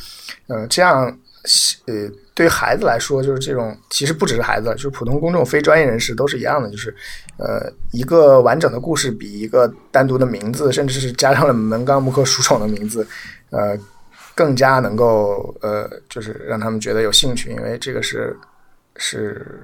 [0.48, 1.06] 呃，这样
[1.86, 2.10] 呃。
[2.36, 6.68] 对于孩子来说，就是这种其实不只是孩子，就是普通公众、非专业人士都是一样的。
[6.68, 6.92] 就是，
[7.36, 13.06] 呃，一个完整的故事比一个单独的名字，甚至是加上了门纲目科属种的名字，
[13.50, 13.78] 呃，
[14.34, 18.36] 更加能够呃，就是让他们觉得有兴趣，因为这个是
[18.96, 19.60] 是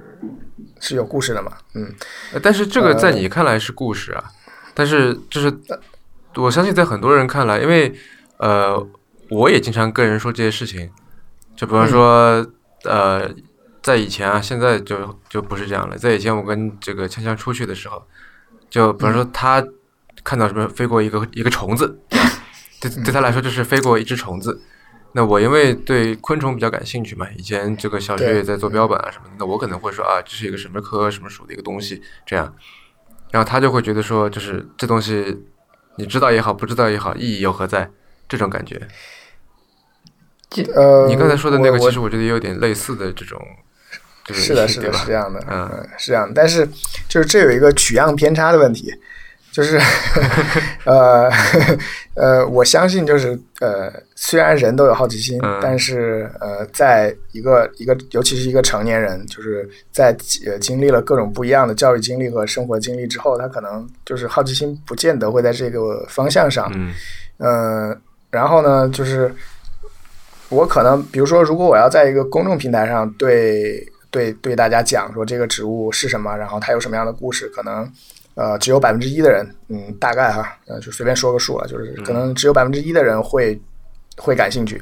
[0.79, 1.93] 是有故事的嘛，嗯。
[2.41, 4.23] 但是这个在你看来是故事啊，
[4.73, 5.53] 但是就是
[6.35, 7.93] 我相信在很多人看来，因为
[8.37, 8.87] 呃，
[9.29, 10.89] 我也经常跟人说这些事情，
[11.55, 12.45] 就比方说
[12.83, 13.29] 呃，
[13.81, 15.97] 在以前啊，现在就就不是这样了。
[15.97, 18.05] 在以前我跟这个锵锵出去的时候，
[18.69, 19.63] 就比方说他
[20.23, 21.99] 看到什么飞过一个一个虫子。
[22.81, 24.59] 对对他来说就是飞过一只虫子，
[25.13, 32.55] 那我因为对昆虫比较感兴趣嘛，以前这个小学也在做标本啊什么的，那我可能会说啊，这是一个什么科什么属的一个东西，这样，
[33.31, 35.43] 然后他就会觉得说，就是这东西
[35.97, 37.89] 你知道也好，不知道也好，意义又何在？
[38.29, 38.81] 这种感觉。
[40.73, 43.37] 呃，你刚才说的那个，其实我觉得也有点类似的这种，
[44.29, 46.65] 是的，是的，是这样的，嗯，是这样，但是
[47.09, 48.89] 就是这有一个取样偏差的问题。
[49.51, 49.77] 就是，
[50.85, 51.29] 呃，
[52.15, 66.71] 呃，我相信就是呃，虽然人都有好奇心，但是呃，在一个一个，尤其是一个成年人，就是在呃经历了各种不一样的教育经历和生活经历之后，他可能就是好奇心不见得会在这个方向上。
[67.39, 69.35] 嗯，然后呢，就是
[70.47, 77.91] 我可能比如说，如果我要在一个公众平台上对对对大家讲说这个植物是什么，然后它有什么样的故事，可能。
[78.35, 83.59] 呃，只有百分之一的人，嗯，大概哈，呃，就随便说个数了，就是可能只有百分之一的人会
[84.17, 84.81] 会感兴趣。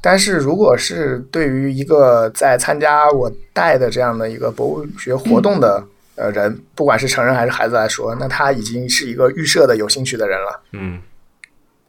[0.00, 5.84] 但是如果是对于一个在参加我带的这样的一个博物学活动的
[6.16, 10.60] 呃人，不管是成人还是孩子来说，那他已经是一个预设的有兴趣的人了。
[10.72, 11.00] 嗯。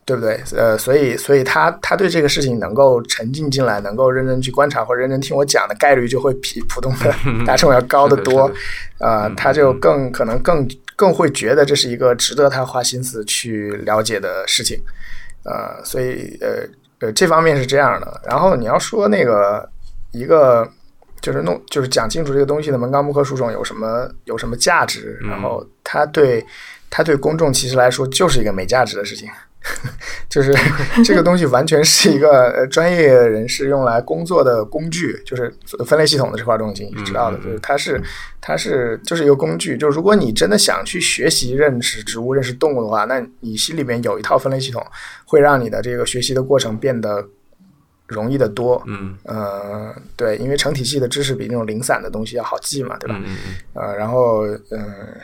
[0.04, 0.42] 对不对？
[0.58, 8.52] 呃，所以，所以他他对这个事情能够沉浸进来，能够认真去观察或者认真听我讲的概率就会比普通的 大众要高得多。
[8.98, 10.68] 啊，他就更可能更
[11.02, 14.80] 更会觉得这是一个值得他花心思去了解的事情。
[15.44, 16.62] 呃，所以呃
[17.00, 18.22] 呃，这方面是这样的。
[18.24, 19.68] 然后你要说那个
[20.12, 20.70] 一个
[21.20, 26.46] 就是弄就是讲清楚这个东西的门纲目科属种有什么有什么价值，然后他对
[26.92, 29.28] 他对公众其实来说就是一个没价值的事情。
[30.28, 30.52] 就是
[31.04, 35.54] 这个东西完全是一个专业人士用来工作的工具，就是
[35.86, 38.02] 分类系统的这块东西，你知道的，就是它是
[38.41, 39.78] 它是就是一个工具。
[39.78, 44.84] 就是如果你真的想去学习认识植物、认识动物的话，那你心里面有一套分类系统，
[45.26, 47.24] 会让你的这个学习的过程变得
[48.08, 48.82] 容易的多。
[48.88, 53.15] 嗯，呃，对，因为成体系的知识比那种零散的东西要好记嘛，对吧？
[53.19, 53.38] 嗯嗯
[53.76, 53.86] 嗯。
[53.86, 55.15] 呃，然后嗯，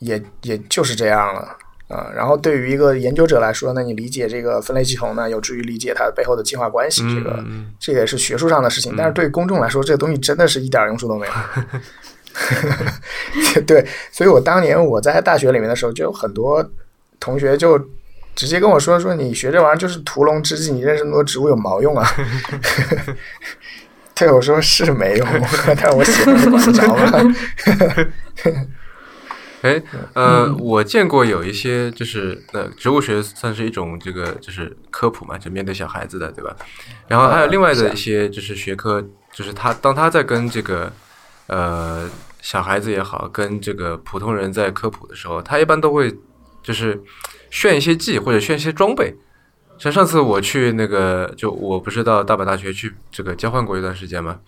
[0.00, 1.56] 也也就是这样了。
[1.92, 7.02] 啊，然后对于一个研究者来说，那你理解这个分类系统呢，有助于理解它背后的进化关系。
[7.14, 7.44] 这个，
[7.78, 8.94] 这个也是学术上的事情。
[8.96, 11.32] 但是对公众来说，这个东西真的是一点用处都没有。
[13.66, 16.66] 对，所以我当年我在大学里面的时候，就有很多
[17.20, 17.78] 同学就
[18.34, 22.08] 直接跟我说：“说你学这玩意儿就是屠龙之计，你认识那么多植物有毛用啊？”
[24.16, 25.28] 对，我说是没用，
[25.76, 27.34] 但是我写的管得着吗？
[29.62, 29.80] 哎，
[30.14, 36.54] 呃，我见过有一些，就是呃，植物学算是一种这个就是科普嘛，就面对小孩子的，对吧？
[37.06, 39.00] 然后还有另外的一些就是学科，
[39.32, 40.92] 就是他当他在跟这个
[41.46, 46.12] 呃小孩子也好，跟这个普通人在科普的时候，他一般都会
[46.60, 47.00] 就是
[47.48, 49.14] 炫一些技或者炫一些装备。
[49.78, 54.40] 像上次我去那个，就我不是到大阪大学去这个交换过一段时间嘛，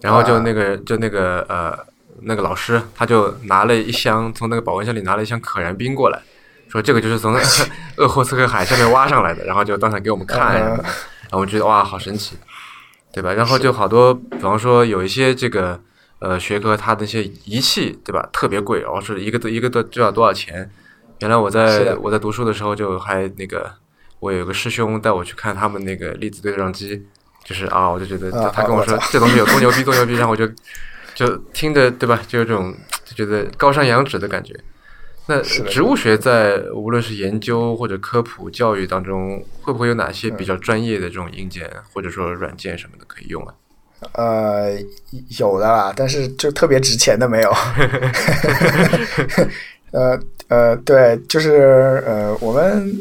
[0.00, 1.86] 然后就那个就那个呃。
[2.22, 6.20] 那个老师他就拿了一箱，从那个保温箱里拿了一箱可燃冰过来，
[6.68, 7.32] 说这个就是从
[7.96, 12.36] 鄂霍次克海下面挖上来的，然后就当场给我们看，然后我觉得哇，好神奇，
[13.12, 13.32] 对吧？
[13.32, 15.80] 然后就好多，比方说有一些这个
[16.18, 18.28] 呃学科，它那些仪器，对吧？
[18.32, 20.70] 特别贵，然后是一个一个都就要多少钱？
[21.20, 23.70] 原来我在我在读书的时候就还那个，
[24.20, 27.06] 我有个师兄带我去看他们那个粒子对撞机，
[27.44, 30.46] 就是啊，我就觉得他跟我说这东西有多牛逼多牛逼，然后我就。
[31.18, 32.22] 就听着对吧？
[32.28, 32.72] 就有种
[33.04, 34.54] 就觉得高山仰止的感觉。
[35.26, 43.54] 那植物学在无论是研究或者科普教育当中，会不会有哪些比较专业的这种硬件或者说软件什么的可以用啊？
[44.12, 44.78] 呃，
[45.40, 47.50] 有的啦，但是就特别值钱的没有。
[49.90, 52.96] 呃呃，对，就是呃，我们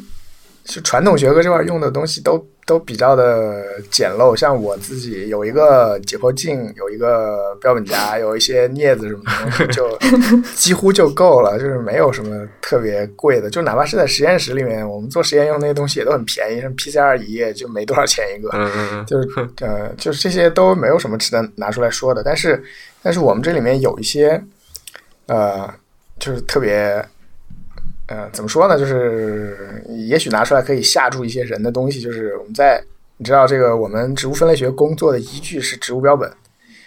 [0.65, 2.43] 是传统学科这块用的东西都。
[2.67, 9.97] 都比较的简陋，像我自己有一个解剖镜，有一个标本夹，有一些镊子什么东西，就
[10.53, 13.49] 几乎就够了， 就是没有什么特别贵的。
[13.49, 18.49] 就哪怕是在实验室里面，我们做实验用那些东西也都很便宜，什么 PCR 仪就没多少钱一个，
[19.07, 19.29] 就是
[19.61, 22.21] 呃，就是这些都没有什么值得拿出来说的。
[22.21, 22.61] 但是，
[23.01, 24.43] 但是我们这里面有一些
[25.27, 25.73] 呃，
[26.19, 27.01] 就是特别
[28.07, 28.77] 呃，怎么说呢？
[28.77, 32.81] 就是也许拿出来可以吓住一些人的东西，就是我们在
[33.17, 36.31] 你知道这个我们植物分类学工作的依据是植物标本，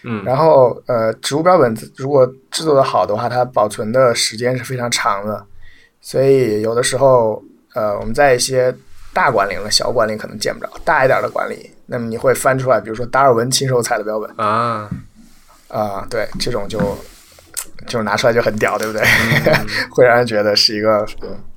[0.02, 0.24] 嗯。
[0.24, 5.44] 然后呃，植物标本如果制作的好的话，它保存的时间是非常长的，
[6.00, 7.42] 所以有的时候
[7.74, 8.74] 呃，我们在一些
[9.12, 14.30] 大馆里了，小馆里可能见不着，大一点的馆里，那么你会翻出来，比如说达尔文亲手采的标本。
[14.36, 14.88] 啊，
[15.68, 16.78] 啊、对，这种就
[17.86, 19.02] 就是拿出来就很屌，对不对？
[19.90, 21.06] 会让人觉得是一个，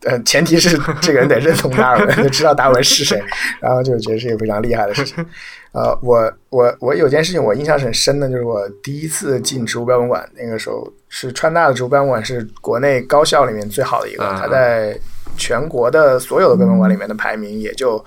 [0.03, 3.21] 呃，前提是这个人得认同达尔文， 就知道达尔文是谁，
[3.59, 5.25] 然后就觉得是一个非常厉害的事情。
[5.71, 14.97] 呃，我我我有件事情我印象很深的，就是我第一次进植物标本馆，那个时候是川大的植物标本馆是国内高校里面最好的一个，啊它在
[15.35, 18.03] 全国的所有的标本馆里面的排名也就。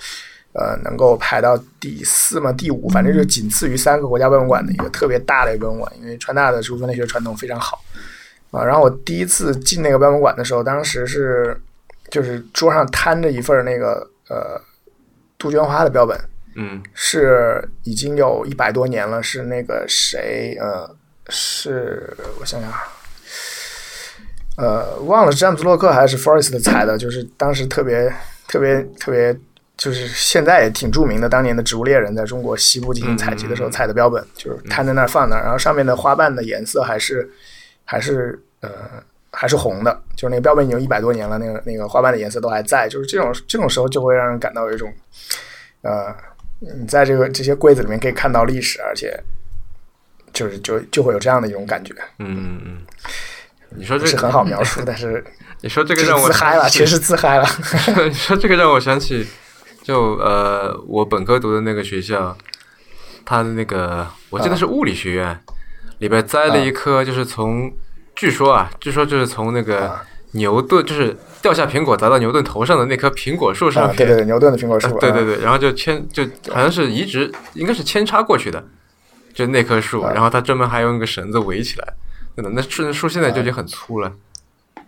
[0.59, 7.79] 呃，能够排到第四嘛，第五，反正就仅次于三个国家标本馆的一个特别大的一个标本馆，因为川大的植物分类学传统非常好
[8.57, 8.65] 啊。
[8.65, 11.61] 然后我第一次进那个标本馆的时候，当时是
[12.11, 14.61] 就是桌上摊着一份那个呃
[15.39, 16.19] 杜鹃花的标本，
[16.55, 20.89] 嗯是已经有一百多年了，是那个谁呃，
[21.29, 22.83] 是我想想啊，
[24.57, 28.11] 呃，忘了是詹姆斯洛克还是 Forrest 采的，就是当时特别
[28.49, 29.37] 特别特别，
[29.77, 37.29] 就是现在也挺著名的，当年的植物猎人在中国西部进行采集的时候采的标本，就是摊在那儿放那儿，然后上面的花瓣的颜色还是
[37.85, 38.71] 还是呃
[39.33, 44.91] 还是红的，就是那个标本已经一百多年了，那个那个花瓣的颜色都还在，就是这种这种时候就会让人感到有一种
[45.83, 46.15] 呃，
[46.61, 49.23] 你在这个这些柜子里面可以看到历史，而且
[50.33, 52.79] 就是就就会有这样的一种感觉，嗯嗯，
[53.77, 55.23] 你说这不是很好描 述，但是
[55.61, 57.47] 你说这个让我自嗨了，想起确实自嗨了。
[58.09, 59.27] 你说这个让我想起，
[59.83, 62.37] 就呃，我本科读的那个学校，
[63.25, 65.39] 它的那个我记得是物理学院，
[65.99, 67.71] 里边栽了一棵，就是从
[68.17, 70.05] 据说啊，据说就是从那个啊。
[70.33, 78.63] 牛顿，就是掉下苹果砸到牛顿头上的那棵苹果树上啊，对对对，牛顿的苹果树，对对对，然后就牵就好像是移植，应该是扦插过去的，
[79.33, 80.13] 就那棵树，啊。
[80.13, 81.95] 然后他专门还用一个绳子围起来，
[82.37, 84.13] 真的，那树树现在就已经很粗了，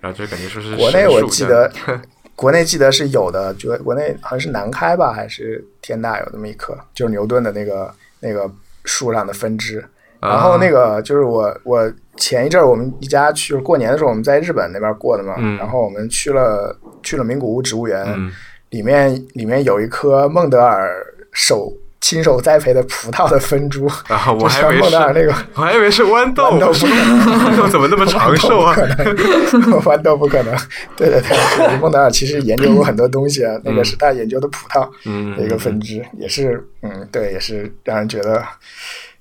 [0.00, 1.72] 然后就感觉说是国内我记得
[2.36, 8.50] 国内记得是有的，就国内好像是南开吧，还是天大有那么一棵，就是牛顿的那个那个
[8.84, 9.82] 树上的分支。
[10.20, 18.30] 啊然后那个就是我我前一阵儿我们一家去过年的时候我们在日本那边过的嘛，嗯然后我们去了去了名古屋植物园，嗯
[18.70, 21.02] 里面里面有一棵孟德尔
[21.32, 27.20] 手亲手栽培的葡萄的分株，啊， 我就像还以为是孟德尔那个我还以为是豌豆，豌豆不可能
[27.54, 28.74] 豌豆怎么那么长寿啊？
[29.82, 30.54] 豌豆不可能，
[30.96, 38.42] 对对对，孟德尔其实研究过很多东西啊，那个是他研究的葡萄嗯的一个分支，也是嗯，对，也是让人觉得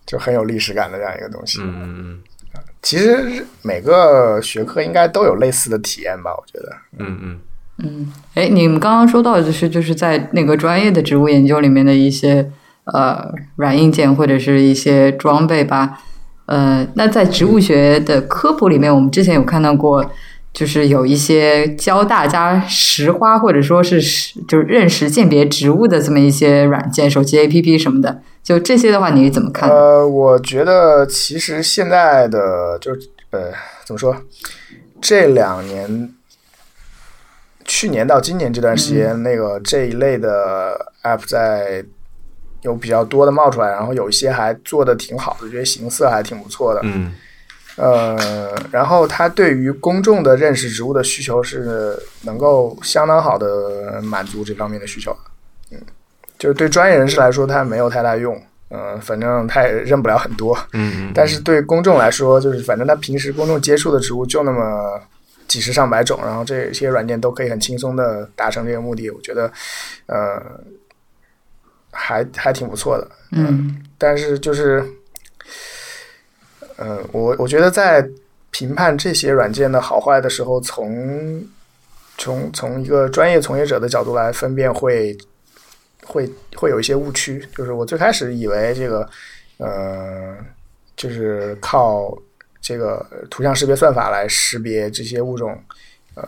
[0.08, 1.60] 就很有历史感的这样一个东西。
[1.62, 2.20] 嗯嗯
[2.82, 6.76] 其实每个学科应该都有类似的体验吧，我觉得。
[6.98, 7.40] 嗯嗯
[7.80, 12.50] 嗯，哎，你们刚刚说到的就是就是在那个专业的植物研究里面的一些
[12.86, 16.02] 呃软硬件或者是一些装备吧。
[16.46, 20.10] 呃，那在植物学的科普里面，我们之前有看到过，
[20.58, 24.02] 就是有一些教大家识花或者说是
[24.48, 28.24] 就是认识鉴别植物的这么一些软件、手机 APP 什么的。
[28.42, 29.70] 就这些的话，你怎么看？
[29.70, 33.52] 呃，我觉得其实现在的就是呃，
[33.86, 34.18] 怎么说？
[35.00, 36.12] 这两年，
[37.64, 41.86] 去年到今年这段时间，那个这一类的 app 在
[42.64, 46.82] 有比较多的冒出来，然后有一些还做的挺好的，觉得形色还挺不错的。
[46.84, 47.14] 嗯
[47.78, 55.20] 呃，然后它对于公众的认识植物的需求是能够相当好的满足这方面的需求的。
[55.72, 55.80] 嗯，
[56.38, 58.40] 就是对专业人士来说，它没有太大用。
[58.70, 60.54] 嗯、反正他也认不了很多。
[60.74, 65.02] 嗯，但是对公众来说，就是反正他平时公众接触的植物就那么
[65.48, 69.50] 几十上百种，然后这些软件都可以很轻松的达成这个目的，我觉得，
[70.08, 70.38] 呃，
[71.92, 73.08] 还还挺不错的。
[73.32, 74.86] 嗯但是就是，
[76.78, 78.08] 呃，我我觉得在
[78.52, 81.46] 评判这些软件的好坏的时候，从
[82.18, 85.16] 从从一个专业从业者的角度来分辨会，
[86.06, 87.46] 会会有一些误区。
[87.56, 89.08] 就是我最开始以为这个，
[89.58, 90.36] 呃，
[90.96, 92.18] 就是靠
[92.62, 95.62] 这个图像识别算法来识别这些物种，
[96.16, 96.28] 呃，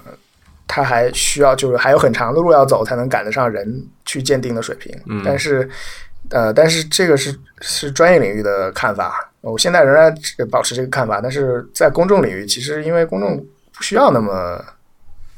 [0.67, 4.95] 它还需要就是还有很长的路要走才能赶得上人去鉴定的水平。
[5.05, 5.67] 嗯但是，
[6.31, 10.13] 呃，但是这个是是专业领域的看法，我现在仍然
[10.51, 11.19] 保持这个看法。
[11.21, 13.37] 但是在公众领域，其实因为公众
[13.75, 14.63] 不需要那么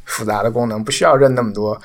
[0.05, 1.79] 复杂的功能，不需要认那么多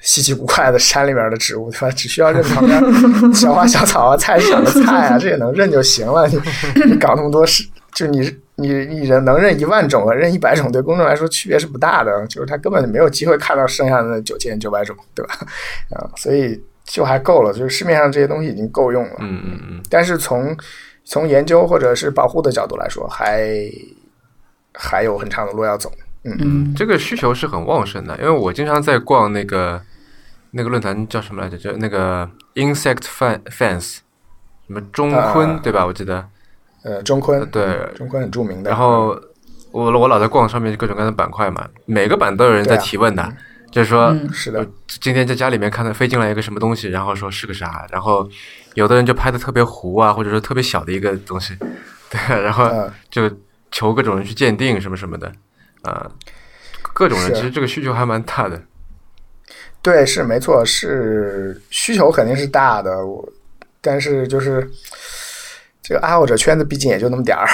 [0.00, 1.90] 稀奇古怪的山里边的植物，对吧？
[1.90, 6.26] 只需要认旁边小花小草啊、菜市场的菜啊，这也能认就行了。
[6.28, 6.40] 你
[6.86, 8.20] 你搞那么多事，就你
[8.56, 15.34] 你你人能认一万种和认一百种，对公众来说区别是不大的，就是他根本就没有机会看到剩下的那九千九百种，对吧？
[15.90, 16.60] 啊，所以
[16.92, 19.16] 就还够了，就是市面上这些东西已经够用了。
[19.20, 20.54] 嗯嗯嗯，但是从
[21.04, 23.66] 从研究或者是保护的角度来说，还
[24.74, 25.90] 还有很长的路要走。
[26.24, 29.80] 嗯嗯这个需求是很旺盛的，因为我经常在逛那个
[30.50, 31.56] 那个论坛叫什么来着？
[31.56, 34.00] 就那个 Insect Fan Fans，
[34.66, 35.86] 什么中坤、啊对吧？
[35.86, 36.28] 我记得
[36.82, 37.64] 呃，中坤，对
[37.94, 38.68] 中坤很著名的。
[38.68, 39.18] 然后
[39.70, 43.32] 我我老在逛上面各种各样的板块嘛，每个板都有人在提问的，
[43.72, 44.60] 就是说、嗯是的。
[44.60, 44.66] 呃，
[45.00, 48.28] 今天在家里面看到飞进来一个什么东西，然后说是个啥，然后
[48.74, 51.56] 有的人就拍的特别糊啊，或者说特别小的一个东西，
[52.08, 52.92] 对，然后嗯。
[53.10, 53.28] 就
[53.70, 55.32] 求各种人去鉴定什么什么的，
[55.80, 56.06] 啊、
[56.92, 58.62] 各种人其实这个需求还蛮大的，
[59.80, 63.26] 对，是没错，是需求肯定是大的，我
[63.80, 64.70] 但是就是
[65.82, 67.48] 这个爱好者圈子毕竟也就那么点儿，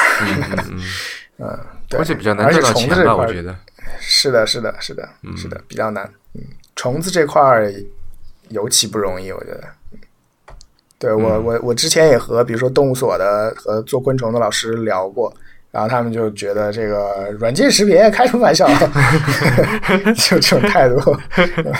[1.39, 1.57] 嗯
[1.97, 3.57] 而且比较难而且赚到钱吧，我觉得，
[4.01, 6.05] 是的，是的，是的，嗯是的，比较难。
[6.34, 6.43] 嗯，
[6.76, 7.72] 虫子这块儿
[8.49, 9.64] 尤其不容易，我觉得。
[10.99, 15.32] 对我，嗯我我之前也和比如说动物所的和做昆虫的老师聊过，
[15.70, 18.66] 然后他们就觉得这个软件识别开什么玩笑，
[20.16, 21.16] 就这种态度。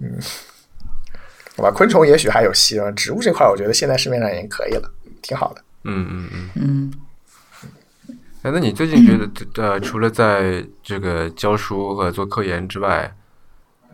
[0.00, 0.18] 嗯，
[1.56, 4.90] 好吧，昆虫也许还有希望，植物这块儿我觉得现在市面上已经可以了，
[5.22, 5.62] 挺好的。
[5.84, 6.50] 嗯嗯嗯。
[6.56, 6.92] 嗯
[8.42, 9.28] 哎，那你最近觉得，
[9.62, 13.12] 呃，除了在这个教书和做科研之外，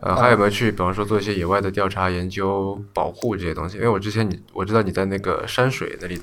[0.01, 3.77] 呃，还有没有去，比方说做一些野外的调查、研究、保护这些东西？
[3.77, 6.15] 因为我之前你我知道你在那个山水那里，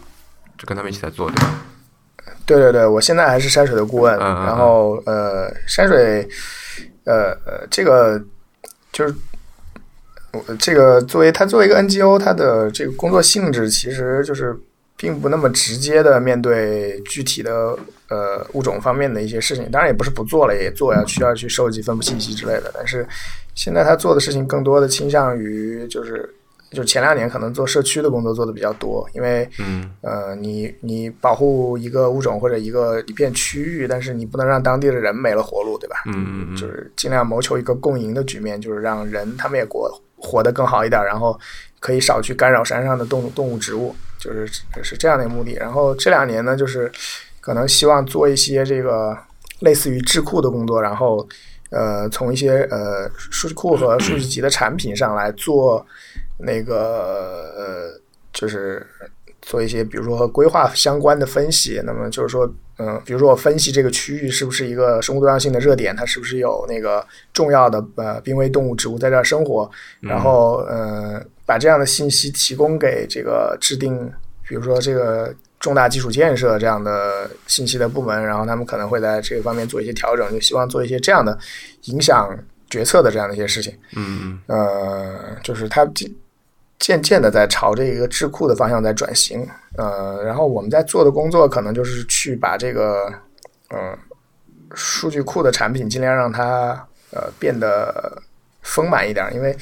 [0.56, 1.64] 就跟他们一起在做，对吧？
[2.46, 6.28] 对对对，我现在还是山水的顾问，然后呃，山水，
[7.04, 8.22] 呃呃，这个
[8.92, 9.12] 就是
[10.32, 14.56] 我这个作为它作为一个 NGO，它的这个工作性质其实就是
[14.96, 17.76] 并不那么直接的面对具体的
[18.12, 23.06] 呃物种方面的一些事情，当然也不是不做了，也做呀，需要去收集分布信息之类的，但是
[23.54, 26.28] 现在他做的事情更多的倾向于就是。
[26.74, 35.96] 就前两年可能做社区的工作做的比较多，因为嗯呃，你你保护一个物种或者一个一片区域，但是你不能让当地的人没了活路，对吧？
[36.06, 39.86] 嗯嗯嗯，就是尽量谋求一个共赢的局面，就是让人他们也过
[40.16, 41.38] 活得更好一点，然后
[41.78, 44.48] 可以少去干扰山上的动物动物植物，就是
[44.82, 45.52] 是这样的一个目的。
[45.60, 46.90] 然后这两年呢，就是
[47.42, 49.18] 可能希望做一些这个
[49.62, 51.28] 类似于智库的工作，然后
[51.70, 55.84] 呃，从一些呃数据库和 数据集的产品上来做
[56.38, 58.00] 那个呃，
[58.32, 58.86] 就是
[59.40, 61.82] 做一些比如说和规划相关的分析。
[61.84, 69.68] 那么就是说，嗯、比如说我分析这个区域是不是一个生物多样性的热点，它是不是有那个重要的呃濒危动物植物在这儿生活，
[70.00, 74.08] 然后呃把这样的信息提供给这个制定，
[74.46, 75.34] 比如说这个。
[75.62, 81.38] 重大基础建设这样的信息的部门，然后他们可能会在这个方面做一些调整，就希望做一些这样的
[81.84, 82.36] 影响
[82.68, 83.72] 决策的这样的一些事情。
[83.94, 86.10] 嗯嗯呃，就是它渐
[86.80, 89.46] 渐渐的在朝这个智库的方向在转型。
[89.78, 93.06] 呃，然后我们在做的工作可能就是去把这个
[93.68, 93.96] 呃
[94.74, 96.70] 数据库的产品尽量让它
[97.12, 98.20] 呃变得
[98.62, 99.56] 丰满一点，因为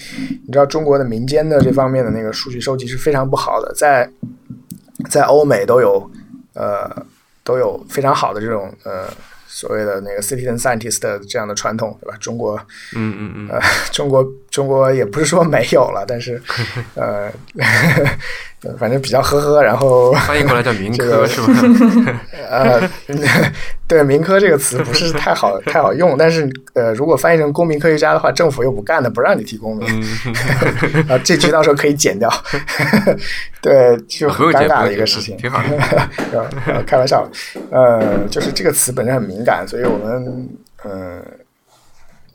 [0.47, 4.11] 你知道中国的民间的这方面的那个数据收集是非常不好的，在
[5.09, 6.11] 在欧美都有
[6.55, 6.91] 呃
[7.45, 9.09] 都有非常好的这种呃
[9.47, 12.17] 所谓的那个 citizen scientist 的这样的传统，对吧？
[12.19, 12.57] 中国
[12.95, 13.61] 嗯嗯嗯，呃，
[13.93, 16.41] 中国中国也不是说没有了，但是
[16.95, 17.31] 呃，
[18.79, 22.21] 反正比较呵呵，然后 翻译过来叫民这个科是吧？
[22.51, 22.91] 呃，
[23.87, 29.89] 对“民科”这个词不是太好太好用，但是呃，如果翻译成公民科学家的话，政府又不干的，不让你提公民，
[30.27, 32.29] 嗯， 啊，这句到时候可以剪掉，
[33.63, 35.69] 对，就很尴尬的一个事情，挺好的。
[36.33, 37.27] 呃呃开玩笑，
[37.71, 40.49] 呃，就是这个词本身很敏感，所以我们
[40.83, 41.23] 呃，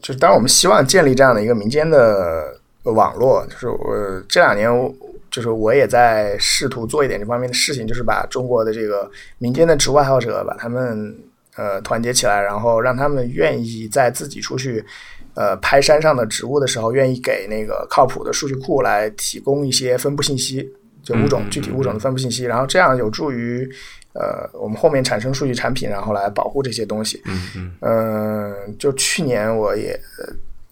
[0.01, 4.93] 就是当然我们希望建立这样的一个民间的网络，就是我这两年我
[5.35, 11.13] 就是我也在试图做一点这方面的事情，就是把中国的这个民间的植物爱好者把他们
[11.57, 14.85] 呃团结起来，然后让他们愿意在自己出去。
[15.33, 20.65] 呃，拍山上的植物的时候，愿意给那个靠谱的数据库来提供一些分布信息，
[21.03, 23.69] 就物种嗯具体物种的分布信息，然后这样有助于
[24.13, 27.21] 呃我们后面产生数据产品，然后来保护这些东西。
[27.25, 29.99] 嗯嗯嗯，就去年我也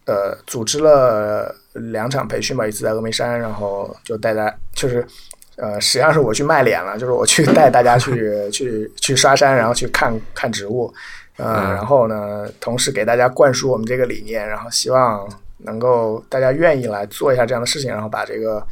[0.05, 5.05] 呃组织了两场培训吧，一次在峨眉山，然后就带大家就是。
[5.55, 8.11] 呃，实际上是我去卖脸了，就是我去带大家去
[8.49, 10.91] 去去刷山，然后去看看植物，
[11.37, 18.65] 呃，嗯然后呢，同时给大家灌输我们这个理念，然后希望能够大家愿意来做一下这样的事情，然后把这个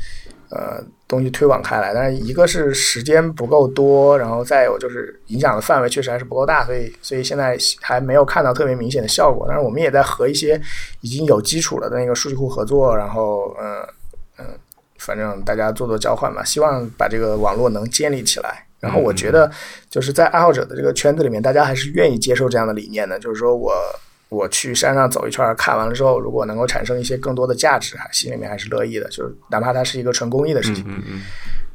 [0.49, 1.93] 呃东西推广开来。
[1.93, 9.45] 但是一个是时间不够多，然后再有就是影响的范围确实还是不够大，所以所以现在还没有看到特别明显的效果。
[9.47, 10.59] 但是我们也在和一些
[11.01, 13.85] 已经有基础了的那个数据库合作，然后嗯
[14.39, 14.45] 嗯，
[14.97, 18.65] 反正大家做做交换吧，希望把这个网络能建立起来。
[18.79, 19.51] 然后我觉得
[19.89, 23.73] 就是在爱好者的这个圈子里面，大家还是愿意接受这样的理念的，就是说我。
[24.31, 29.09] 我去山上走一圈，看完了之后，如果能够产生一些更多的价值，还心里面还是乐意的。
[29.09, 31.21] 就是哪怕它是一个纯公益的事情，嗯嗯，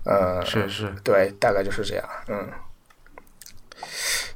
[0.04, 2.48] 呃，是是，对，大概就是这样，嗯，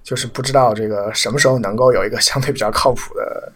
[0.02, 3.50] 就是不知道这个什么时候能够有一个相对比较靠谱的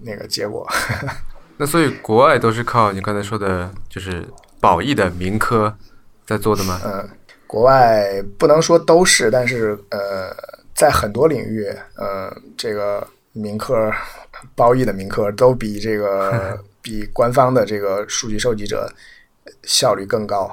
[0.00, 0.66] 那个结果。
[1.58, 4.24] 那所以国外都是靠你刚才说的，就是
[4.62, 5.76] 保义的民科
[6.24, 6.80] 在做的吗？
[6.86, 7.06] 嗯，
[7.46, 10.34] 国外不能说都是，但是呃，
[10.74, 11.66] 在很多领域，
[11.98, 13.06] 呃，这个。
[13.36, 13.92] 民科、
[14.54, 18.90] 褒义的民科都比这个 比官方的这个数据收集者
[19.62, 20.52] 效率更高，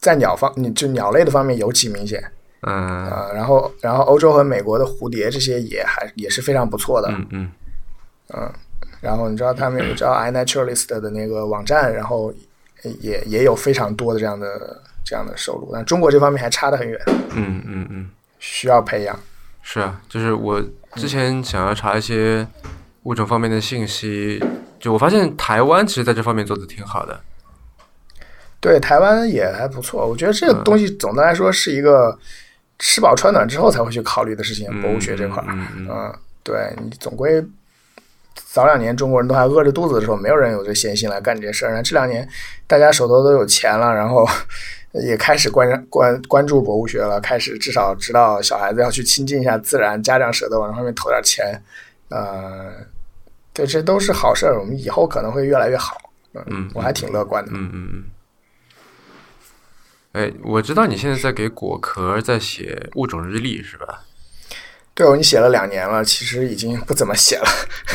[0.00, 2.22] 在鸟方，你就鸟类的方面尤其明显。
[2.64, 2.72] 嗯
[3.08, 7.08] 啊，然后然后欧洲和美国的蝴蝶这些也还也是非常不错的。
[7.10, 7.52] 嗯嗯
[8.34, 8.52] 嗯，
[9.00, 12.32] 然后你知道他们知道 iNaturalist 的那个网站，然后
[13.00, 17.00] 也也有非常多的这样的这样的收入，但中国这方面还差得很远。
[17.34, 18.08] 嗯嗯嗯，
[18.38, 19.18] 需要培养。
[19.62, 20.62] 是啊，就是我。
[20.94, 22.46] 之前想要查一些
[23.04, 24.38] 物种方面的信息，
[24.78, 27.18] 就我发现台湾其实在这方面做的挺好的。
[28.60, 30.06] 对，台湾也还不错。
[30.06, 32.14] 我觉得这个东西总的来说是一个
[32.78, 34.82] 吃饱穿暖之后才会去考虑的事情。
[34.82, 37.42] 博物学这块儿，嗯，对你总归
[38.34, 41.82] 早两年中国人都还饿着肚子的时候，没有人有这闲心来干这些事儿。
[41.82, 42.28] 这两年
[42.66, 44.26] 大家手头都有钱了，然后。
[44.94, 51.58] 也开始关关关注博物学了，开始至少知道小孩子要去亲近一下自然，家长舍得往上面投点钱，
[52.10, 52.70] 呃，
[53.54, 55.96] 对，这都是好事儿，我们以后可能会越来越好。
[56.44, 57.50] 嗯，我还挺乐观的。
[57.54, 58.04] 嗯嗯嗯。
[60.12, 64.04] 哎，我知道你现在在给果壳在写物种日历是吧？
[64.94, 67.46] 对，我你写了两年了，其实已经不怎么写了。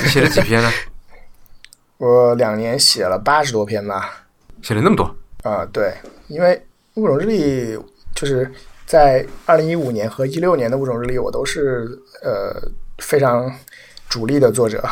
[0.04, 0.72] 你写了几篇呢？
[1.98, 4.28] 我两年写了八十多篇吧。
[4.62, 5.16] 写了那么多？
[5.44, 5.94] 啊，对，
[6.28, 6.62] 因为。
[6.98, 7.78] 物种日历
[8.16, 8.52] 就是
[8.88, 11.88] 在二零一五年和一六年的物种日历，我都是
[12.24, 12.60] 呃
[12.98, 13.56] 非常
[14.10, 14.84] 主力的作者。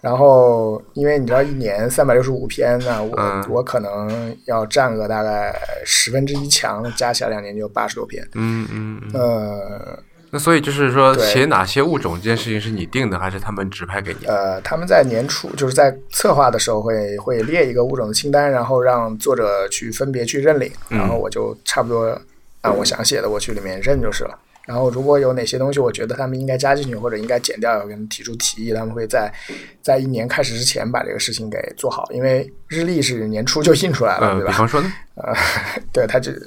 [0.00, 8.28] 然后，因为你知道，一年三百六十五篇，呢我我可能要占个大概十分之一强，加起来两年就八十多篇。
[8.34, 9.00] 嗯嗯。
[9.14, 14.26] 呃，那所以就是说，写哪些物种这件事情是你定的，还是他们指派给你？
[14.26, 22.20] 呃，他们在年初就是在策划的时候会会列一个物种的清单，然后让作者去分别去认领，然后我就差不多
[22.60, 24.38] 按我想写的我去里面认就是了。
[24.66, 29.32] 然后如果有哪些东西我觉得他们应该加进去或者应该减掉，我跟他们提出提议，他们会在
[29.80, 34.50] 在一年开始之前把这个事情给做好，因为日历是年初就印出来了，对吧？
[34.50, 34.92] 比方说呢？
[35.14, 35.32] 呃，
[35.90, 36.46] 对，他只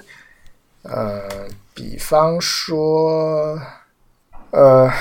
[0.84, 1.24] 呃。
[1.74, 3.60] 比方说，
[4.52, 4.92] 呃，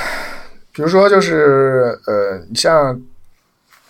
[0.73, 3.01] 比如说就是呃，你像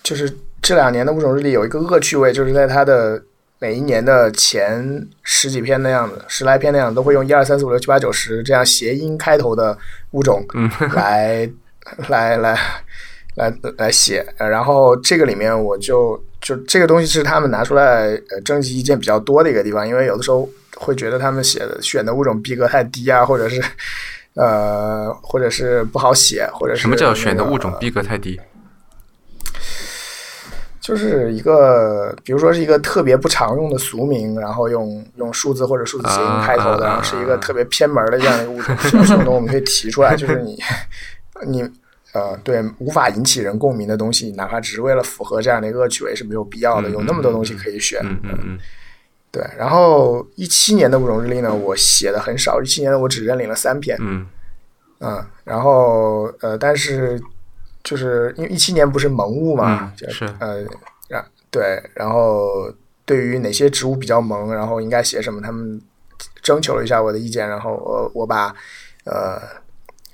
[0.03, 3.23] 就是这两年的物种日历有一个恶趣味，就是在它的
[3.59, 9.77] 每一年的前十几篇那样子，十来篇那样都会用一二三四五六七八九十这样谐音开头的
[10.13, 10.45] 物种
[10.95, 11.49] 来
[12.09, 12.59] 来来
[13.41, 20.49] 来来写，然后这个里面我就就这个东西是他们拿出来呃征集意见比较多的一个地方，因为有的时候。
[20.77, 23.63] 会觉得他们写的选的物种逼格太低啊，或者是
[24.35, 28.41] 呃，或者是不好写，或者是什么叫选的物种逼格太低？
[30.81, 40.59] 就是一个，比如说是一个特别不常用的俗名，然后用用数字或者数字谐音开头的，然后是一个特别偏门的这样的一个物种，这种东西我们可以提出来，就是你
[41.47, 41.71] 你
[42.13, 48.01] 呃，对无法引起人共鸣的东西，哪怕只是为了符合这样的一个恶趣味是没有必要的，有那么多东西可以选。
[48.03, 48.59] 嗯嗯嗯。
[49.33, 52.61] 对，然后一七年的物种日历呢，我写的很少。
[52.61, 54.27] 一七年的我只认领了三篇，嗯，
[54.99, 57.23] 嗯，然后呃，但是
[57.85, 60.65] 就是因为一七年不是萌物嘛，是呃，
[61.07, 62.73] 然对，然后
[63.05, 65.81] 对于哪些植物比较萌，然后应该写什么，他们
[66.43, 68.53] 征求了一下我的意见，然后我我把
[69.05, 69.41] 呃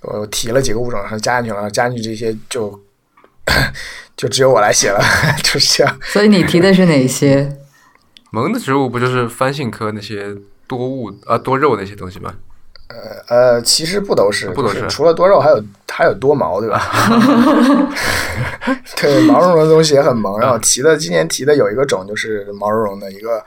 [0.06, 2.80] 我提了几个物种，然后加进去了，加进去这些就
[4.16, 5.00] 就只有我来写了，
[5.42, 5.98] 就是这样。
[6.02, 7.56] 所以你提的是哪些？
[8.30, 10.34] 萌的植物不就是番杏科那些
[10.66, 12.34] 多物啊多肉那些东西吗？
[12.88, 16.80] 呃呃，其实不都是，不都是，除了多肉，还有还有多毛，对吧？
[18.96, 20.38] 对，毛茸茸的东西也很萌。
[20.38, 23.44] 然后提的今年提的有一个种，就是毛茸茸的一个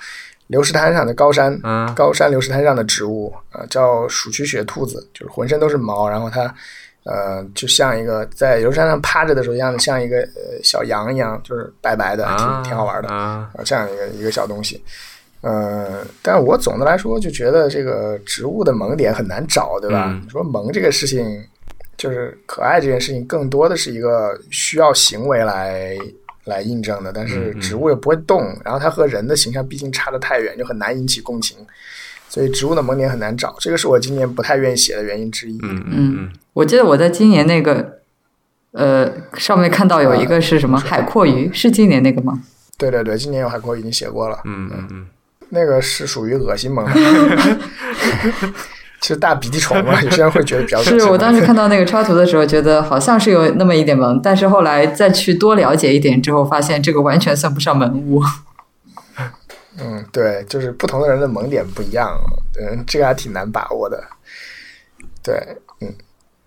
[0.50, 1.56] 流石滩上的高山，
[1.96, 6.52] 高山流石滩上的植物，呃，叫鼠曲雪兔子，就是浑身都是毛，然后它
[7.04, 13.48] 呃，就像一个在游山上趴着的时候一样，像一个呃小羊一样，就是白白的，挺挺好玩的啊。
[13.64, 14.84] 这样一个一个小东西。
[15.42, 20.20] 呃，但是我总的来说就觉得这个植物的萌点很难找，对吧？
[20.24, 21.46] 你说萌这个事情，
[21.96, 25.96] 就是可爱这件事情，更多的是一个需要行为来
[26.46, 27.12] 来印证的。
[27.14, 31.58] 但是植物又不会动，然后它和人的形象毕竟差得太远，就很难引起共情。
[32.28, 35.58] 所以植物的萌点很难找，这个是我今年不太愿意写的原因之一。
[35.64, 38.00] 嗯嗯，我记得我在今年那个
[38.72, 42.40] 呃上面看到有一个是什么海阔鱼，是今年那个吗？
[42.78, 44.40] 对对对，今年有海阔已经写过了。
[44.46, 45.08] 嗯嗯嗯。
[45.52, 46.86] 那个是属于恶心萌，
[49.02, 50.82] 其实大鼻涕虫嘛， 有些人会觉得比较。
[50.82, 58.22] 是我当时看到那个插图的时候，觉得好像是有那么一点萌，但是后来再去多了解一点之后，发现这个完全算不上萌物。
[59.80, 62.20] 嗯，对，就是不同的人的萌点不一样，
[62.60, 64.04] 嗯，这个还挺难把握的。
[65.24, 65.36] 对，
[65.82, 65.94] 嗯，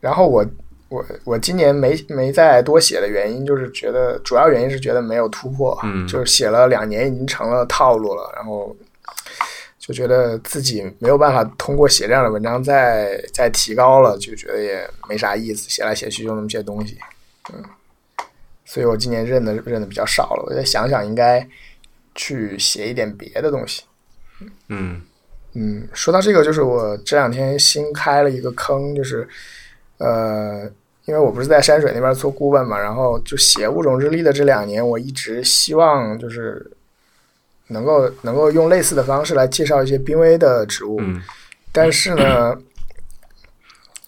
[0.01, 0.45] 然后我。
[0.93, 8.77] 我我今年没没再多写的原因，就是觉得主要原因是觉得没有突破，嗯，就是写了两年已经成了套路了，然后
[9.85, 16.97] 就觉得自己没有办法通过写这样的文章再再提高了，就觉得也没啥意思，写来写去就那么些东西，
[17.53, 17.61] 嗯，
[18.65, 21.45] 所以我今年认的认的比较少了，我再想想应该
[22.15, 23.83] 去写一点别的东西，
[24.69, 25.03] 嗯
[25.55, 29.29] 嗯，说到这个，就是我这两天新开了一个坑，就是
[29.99, 30.71] 呃。
[31.05, 36.65] 因为我不是在山水那边做顾问嘛，然后就写物种日历的这两年，我一直希望就是
[37.73, 41.01] 能够能够用类似的方式来介绍一些濒危的植物，
[41.73, 42.55] 但是呢，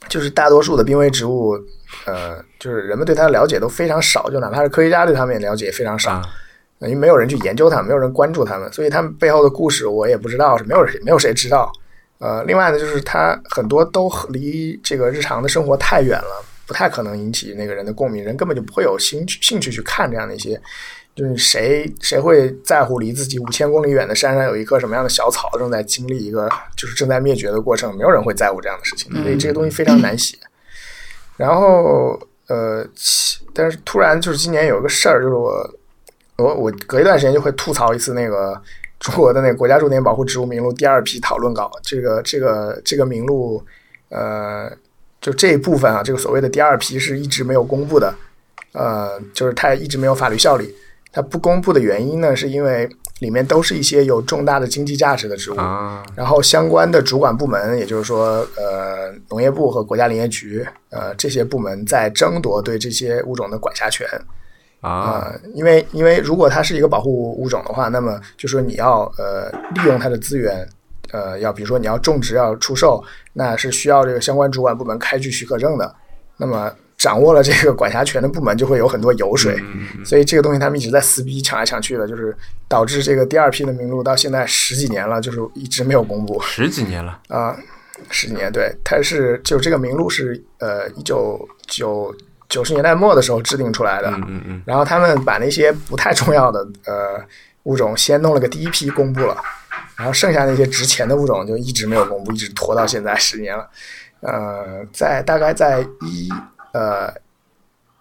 [0.09, 1.59] 就是大多数的濒危植物，
[2.07, 6.23] 呃，就是人们对它的了解都非常少，就哪怕是科学家对他们也了解非常少，
[6.79, 11.73] 因为没有人去研究它们，没有人关注它们，所以他们背后的故事我也不知道，是没有没有谁知道。
[12.19, 16.45] 呃，另外呢，就是它很多都离这个日常的生活太远了。
[16.67, 20.59] 不太可能引起那个人的共鸣，人根本就不会有兴趣兴趣去看这样的一些，
[21.15, 27.97] 就是谁谁会在乎离自己五千公里远的山上有一棵什么样的小草正在经历一个就是正在灭绝的过程？
[27.97, 30.37] 没有人会在乎这样的事情，所以这个东西非常难写。
[31.37, 32.87] 然后呃，
[33.53, 35.75] 但是突然就是今年有一个事儿，就是我
[36.37, 38.61] 我我隔一段时间就会吐槽一次那个
[39.01, 43.65] 中国的那个国家重点保护植物名录第二批讨论稿，这个这个这个名录
[44.09, 44.71] 呃。
[45.21, 48.15] 就这一部分啊，这个所谓的第二批是一直没有公布的，
[48.73, 50.75] 呃，就是它一直没有法律效力。
[51.15, 52.89] 它不公布的原因呢，是因为
[53.21, 55.57] 里面都是一些有重大的经济价值的植物，
[56.17, 64.05] 然后相关的主管部门，也就是说，呃，农业部和国家林业局，呃，这些部门在争夺对这些物种的管辖权
[64.81, 65.33] 啊。
[65.55, 70.69] 因为因为如果它是一个保护物种的话，那么就说你要呃利用它的资源。
[71.13, 73.01] 呃，要比如说你要种植要出售，
[73.35, 75.95] 那是需要这个相关主管部门开具许可证的。
[76.37, 76.73] 那么
[77.05, 79.63] 掌握了这个管辖权的部门就会有很多油水，
[80.03, 82.35] 所以这个东西他们一直在撕逼抢来抢去的，就是
[82.67, 86.41] 导致这个第二批的名录到现在十几年了，就是一直没有公布。
[86.41, 87.55] 十几年了啊，
[88.09, 92.17] 十几年，对，它是就这个名录是呃一九九
[92.49, 97.23] 九十年代末的时候制定出来的，嗯嗯嗯，然后他们把那些不太重要的呃
[97.65, 99.37] 物种先弄了个第一批公布了。
[99.97, 103.69] 然后剩下那些值钱的物种就一直没有公布，一直拖到现在十年了。
[104.21, 106.31] 呃，在大概在一
[106.75, 107.11] 呃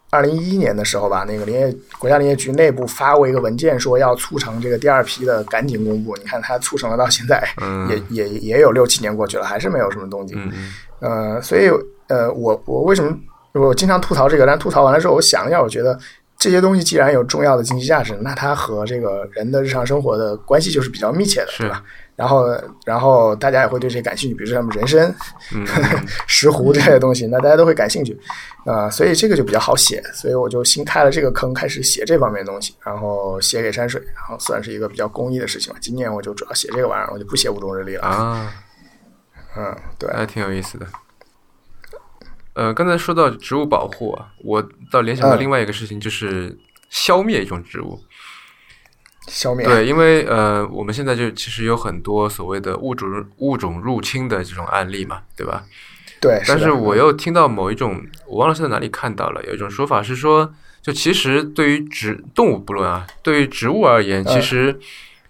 [0.09, 6.13] 二零一一年的时候吧，那个林业国家林业局内部发过一个文件，说要促成这个第二批的赶紧公布。
[6.17, 7.41] 你看，它促成了到现在，
[7.89, 10.37] 也也也有六七年过去了，还是没有什么动静。
[10.99, 11.69] 呃，所以
[12.07, 13.17] 呃，我我为什么
[13.53, 14.45] 我经常吐槽这个？
[14.45, 15.97] 但吐槽完了之后，我想一下，我觉得。
[16.35, 21.81] 这些东西既然有重要的经济价值，那它和这个人的日常生活的关系就是比较密切的，对吧？
[22.23, 22.45] 然后，
[22.85, 25.13] 然后大家也会对这些感兴趣，比如说什么人参、
[26.25, 28.17] 石斛这些东西，那大家都会感兴趣
[28.65, 30.01] 啊，所以这个就比较好写。
[30.13, 35.79] 所以我就新开了这个坑，开始写这方面的东西，然后写给山水，然后算是一个比较公益的事情吧。
[35.81, 38.53] 今年我就主要写这个玩意儿，我就不写五中日历了啊。
[39.57, 40.87] 嗯，对，还挺有意思的。
[42.53, 46.57] 呃，刚才说到植物保护啊，我倒联想到另外一个事情，就是
[46.89, 47.99] 消灭一种植物。
[49.27, 55.63] 消灭对，因为呃，我们现在就其实有很多所谓的物种物种入侵的这种案例嘛，对吧？
[56.19, 56.41] 对。
[56.47, 64.79] 但是我又听到某一种，我忘了是在哪里看到了，有一种说法是说，就其实对于植动物不论啊，对于植物而言，其实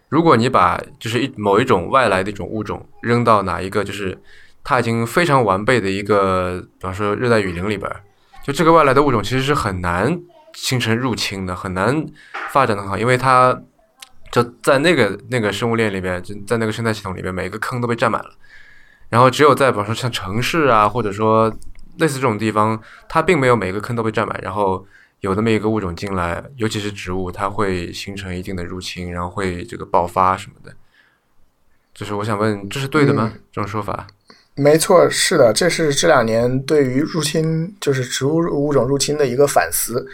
[0.10, 4.18] 如果你把就是一某一种外来的一种物种扔到哪一个就是。
[4.66, 7.92] 它已经非常完备的一个，比方说热带雨林里边，
[8.46, 10.18] 就这个外来的物种其实是很难
[10.54, 12.06] 形成入侵的，很难
[12.50, 13.62] 发展的好，因为它
[14.34, 18.32] 就在那个那个生物链里面，就在那个生态系统里面，每个坑都被占满了。
[19.10, 21.56] 然后只有在比方说像城市啊，或者说
[22.00, 24.84] 类似这种地方，它并没有每个坑都被占满，然后
[25.20, 30.74] 有那么一个物种进来，尤其是植物，它会形成一定的入侵，然后会这个爆发什么的。
[31.94, 33.32] 就是我想问，这是对的吗？
[33.52, 34.08] 这种说法？
[34.56, 40.08] 没错，是的，这是这两年对于入侵，就是植物物种入侵的一个反思。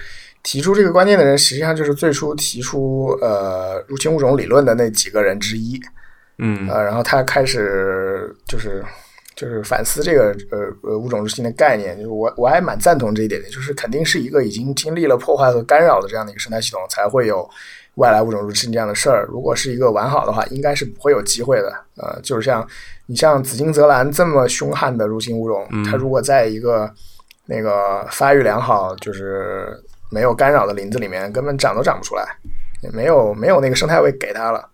[0.44, 5.80] 提出这个观念的人，实际上就是最初提出呃入侵物种理论的那几个人之一。
[6.38, 8.84] 嗯，呃，然后他开始就是
[9.36, 11.98] 就是反思这个呃呃物种入侵的概念。
[11.98, 17.48] 就是我我还蛮赞同这一点的，就是肯定是一个已经经历了破坏和干扰的这样的一个生态系统，才会有
[17.96, 19.26] 外来物种入侵这样的事儿。
[19.30, 21.74] 如果是一个完好的话，应该是不会有机会的。
[21.98, 22.66] 呃，就是像
[23.08, 26.90] 你像紫金泽兰这么凶悍的入侵物种，它如果在一个
[27.46, 29.78] 那个发育良好，就是
[30.10, 32.26] 没有干扰的林子里面，根本长都长不出来，
[32.82, 34.70] 也没有没有那个生态位给它了。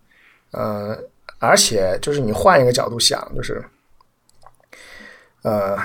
[0.52, 0.98] 嗯。
[1.38, 3.62] 而且，就是你换一个角度想，就是，
[5.42, 5.76] 呃，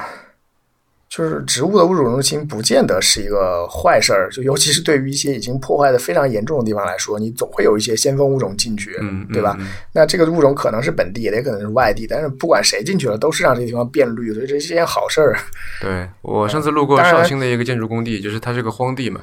[1.10, 8.98] 就是植物的物种入侵不见得是一个坏事儿，就尤其是对于一些已经破坏的非常严重的地方来说，你总会有一些先锋物种进去，
[9.34, 9.58] 对吧？
[9.94, 15.38] 那这个物种可能是本地，也可能是外地，但是不管谁进去了，都是让这个地方变绿，所以这是件好事儿。
[15.82, 19.20] 对我上次路过绍兴的一个建筑工地，就是它是个荒地嘛，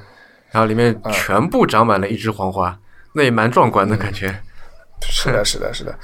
[0.50, 2.78] 然后里面全部长满了一枝黄花，
[3.14, 4.34] 那也蛮壮观的感觉。
[5.02, 5.96] 是的，是的，是的。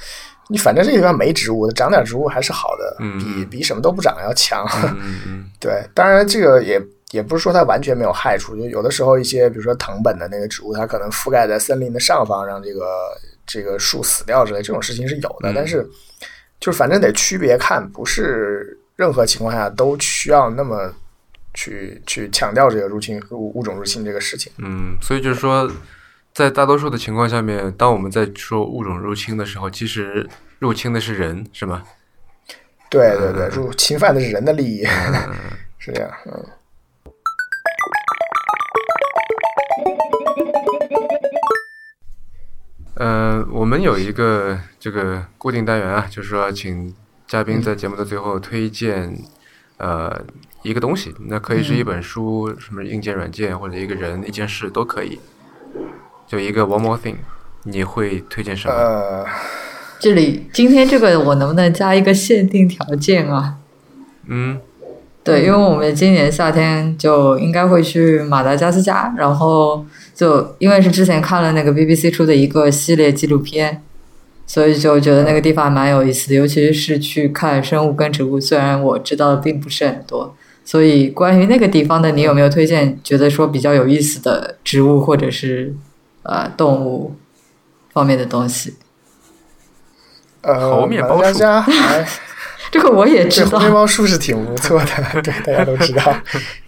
[0.47, 4.63] 你反正这个地方没植物，长点植物还是好的，比比什么都不长要强。
[5.59, 6.79] 对，当然这个也
[7.11, 12.85] 也不是说它完全没有害处，就有的时候一些比如说藤本的那个植物，它可能覆盖在森林的上方，让这个
[13.47, 15.51] 这个树死掉之类，这种事情是有的。
[15.51, 15.83] 但是
[16.59, 20.93] 就是反正得区别看，不是任何情况下都需要那么
[21.55, 24.53] 去去强调这个入侵物物种入侵这个事情。
[24.59, 25.67] 嗯，所以就是说。
[26.35, 30.29] 在大多数的情况下面，当我们在说物种入侵的时候，其实
[30.59, 31.83] 入侵的是人，是吗？
[32.89, 34.83] 对对对，入侵犯的是人的利益，
[35.79, 36.11] 是这样。
[36.25, 36.45] 嗯。
[42.95, 46.93] 呃，我们有一个这个固定单元啊，就是说，请
[47.25, 49.17] 嘉宾在节目的最后推荐
[49.77, 50.21] 呃
[50.65, 55.19] 一个东西，那可以是一本书、什么硬件、软件，或者一个人、一件事都可以。
[56.27, 57.17] 就一个 one more thing，
[57.65, 58.73] 你会推荐什么？
[58.73, 59.25] 呃，
[59.99, 63.57] 这里今天这个我能不能加一个限定条件啊？
[64.25, 64.59] 嗯，
[65.23, 69.85] 对，因为我们今年夏天就应该会去马达加斯加，然后
[70.15, 73.83] 就因为是之前看了那个 BBC 出的一个系列纪录片，
[74.47, 80.35] 所以就觉得那个地方蛮有意思的，尤其是去看生物跟植物，虽然我知道的并不是很多。
[80.65, 85.73] 所以关于那个地方的，你有没有推荐觉得说比较有意思的植物或者是？
[86.27, 87.15] 呃，动物
[87.93, 88.73] 方面的东西。
[90.41, 91.39] 呃，猴面包树，
[92.71, 93.51] 这个我也知道。
[93.59, 96.17] 猴面包树是挺不错的，对，大家都知道。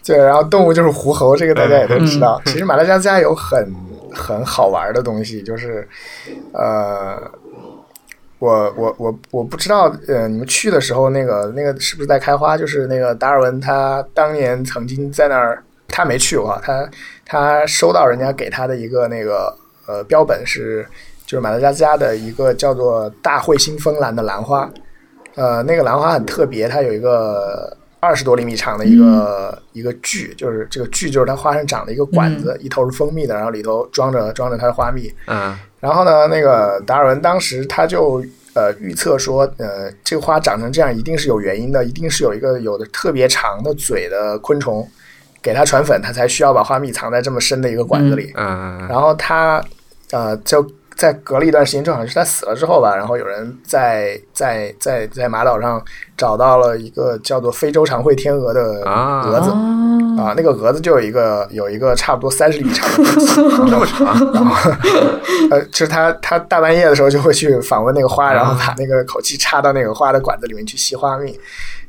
[0.06, 2.40] 对，然后动物就是狐猴，这个大家也都知道。
[2.46, 3.74] 其实马达加斯加有很
[4.14, 5.88] 很好玩的东西，就是
[6.54, 7.20] 呃，
[8.40, 12.58] 我我我我不知道，呃，你们去的时候那个那个是不是在开花？
[12.58, 15.64] 就是那个达尔文他当年曾经在那儿。
[15.90, 16.88] 他没去过，他
[17.26, 19.52] 他收到人家给他的一个那个
[19.88, 20.86] 呃标本是，
[21.26, 24.70] 就是马达加斯加的一个叫做大彗星风兰的兰花，
[25.36, 35.12] 呃，那个兰花很特别，它有一个二十多厘米长的一个一个锯，就是这个锯就是它花上长的一个管子，一头是蜂蜜的，然后里头装着装着它的花蜜。
[35.26, 38.24] 嗯，然后呢，那个达尔文当时他就
[38.54, 44.88] 呃预测说，呃，这个花长成这样一定是有原因的，一定是有一个有的特别长的嘴的昆虫。
[45.40, 48.34] 给它传粉，它才需要把花蜜藏在这么深的一个管子里。
[48.36, 49.64] 嗯，然后他
[50.12, 50.66] 呃就
[50.98, 55.82] 在隔了一段时间，正好是他死了之后吧，然后有人在在在在马岛上
[56.18, 58.82] 找到了一个叫做非洲长喙天鹅的
[59.24, 59.52] 蛾子。
[60.18, 63.12] 啊，那个蛾子就有一个有一个差不多三十厘米长的
[63.70, 64.34] 这么长。
[64.34, 64.72] 然后
[65.52, 71.40] 呃，就是他他大半夜的时候就会去访问那个花，然后把那个口气插到那个花的管子里面去吸花蜜。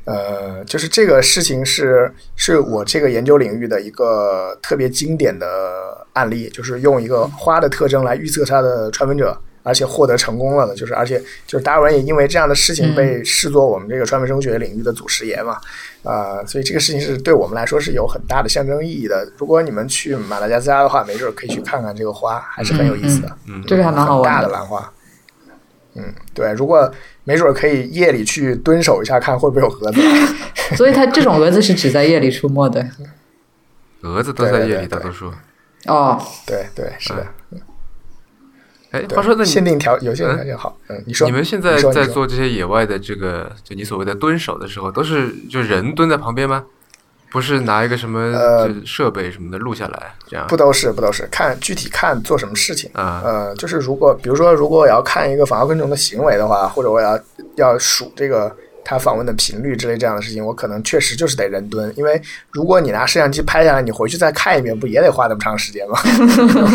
[0.05, 5.47] 呃，就是这个事情是是我这个研究领域的一个特别经典的
[6.19, 10.75] 案例，就是用一个花的特征来预测它的传粉者，而且获得成功了的。
[10.75, 15.57] 就是而且就是达尔文也因为这样的事情被视作我们这个传粉生物学领域的祖师爷嘛，
[16.03, 19.25] 啊，所以这个事情是对我们来说是有很大的象征意义的。
[19.37, 23.37] 如果你们去马达加斯加的话，没准可以去看看这个花，还是很有意思的。
[23.47, 24.41] 嗯，这个还蛮好玩的。
[24.41, 24.91] 大的兰花。
[25.95, 26.91] 嗯，对，如果。
[27.25, 30.01] 没准可以夜里去蹲守一下，看会不会有蛾子。
[30.75, 32.83] 所以它这种蛾子是只在夜里出没的。
[34.01, 35.31] 蛾子都在夜里，大多数。
[35.85, 37.27] 哦，对对是的。
[38.91, 46.65] 哎，话说那限定条有限条件好，嗯，你说你们现在在做这些野外的这个，就你所谓的蹲守的时候，都是就人蹲在旁边吗？
[47.31, 48.33] 不是拿一个什么
[48.83, 52.89] 设备什么的录下来，这样不都是不都是看具体看做什么事情。
[52.95, 57.19] 啊呃，就是如果比如说，如果我要看一个访问昆虫的行为的话，或者我要
[57.57, 58.51] 要数这个
[58.89, 62.19] 他访问的频率之类这样的事情，我可能确实就是得人蹲，因为
[62.49, 65.95] 如果你拿摄像机拍下来，你回去再看一遍，不也得花那么长时间吗？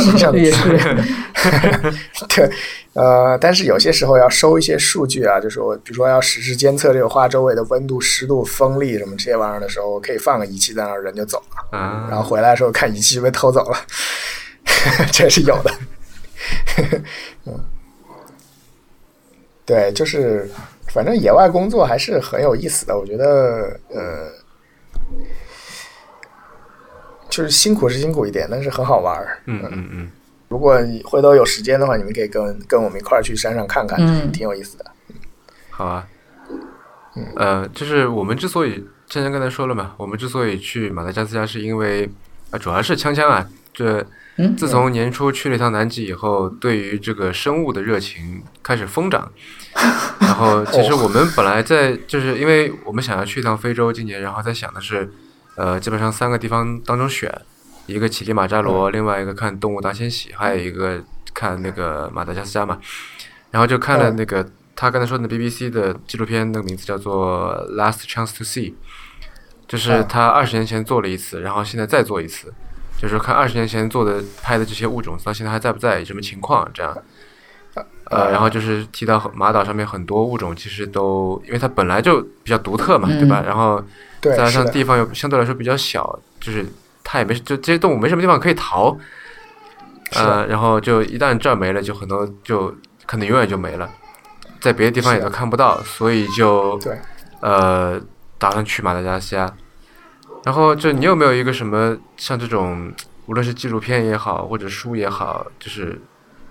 [0.01, 0.79] 是这样的也是，
[2.31, 2.49] 对，
[2.93, 13.79] 呃，但是有些时候要收一些数据啊，就是我比如说要实时监测这个花周围的温度、湿度、风力什么这些玩意儿的时候，我可以放个仪器在那儿，人就走了，啊，然后回来的时候看仪器就被偷走了，
[15.11, 15.75] 这是有的。
[17.47, 17.59] 嗯，
[19.65, 20.49] 对，就是
[20.95, 24.31] 反正野外工作还是很有意思的，我觉得呃。
[27.31, 29.39] 就是辛苦是辛苦一点，但是很好玩儿。
[29.47, 30.11] 嗯嗯嗯，
[30.47, 34.85] 如果你回头有时间的话，你们可以跟跟我们一块儿去山上看看，嗯挺有意思的。
[35.71, 36.07] 好啊。
[37.35, 42.09] 呃，就是我们之所以，枪枪刚才说了嘛，我们之所以去马达加斯加，是因为
[42.53, 44.07] 啊，主要是锵锵啊，这
[44.37, 49.31] 嗯自从年初去了一趟南极以后，对于这个生物的热情开始疯长。
[50.21, 55.13] 然后，其实我们本来在，就是因为我们想要去一趟非洲，今年，然后在想的是，
[55.57, 57.33] 呃，基本上三个地方当中选，
[57.87, 62.79] 一个乞力马扎罗，另外一个看动物大迁徙，还有一个看那个马达加斯加嘛。
[63.51, 68.71] 然后就看了那个他刚才说的 BBC 的纪录片，那个名字叫做《Last Chance to See》，
[69.69, 72.53] 就是他二十年前做了一次，然后现在再做一次，
[73.05, 76.97] 就是看二十年前做的拍的这些物种到现在还在不在，什么情况这样。
[78.11, 83.43] 呃，然后就是提到马岛上面很多物种其实都，因为它本来就比较独特嘛，对吧？
[83.45, 83.83] 然后，
[84.23, 86.65] 再加，上地方又相对来说比较小，就是
[87.03, 88.97] 它也没就这些动物没什么地方可以逃，
[90.13, 92.75] 呃，然后就一旦这儿没了，就很多就
[93.05, 93.91] 可能永远就没了，
[94.61, 96.99] 在别的地方也都看不到，所以就对，
[97.41, 98.01] 呃
[98.39, 99.53] 打算去马达加斯加。
[100.45, 102.93] 然后就你有没有一个什么像这种，
[103.27, 105.99] 无论是纪录片也好，或者书也好，就是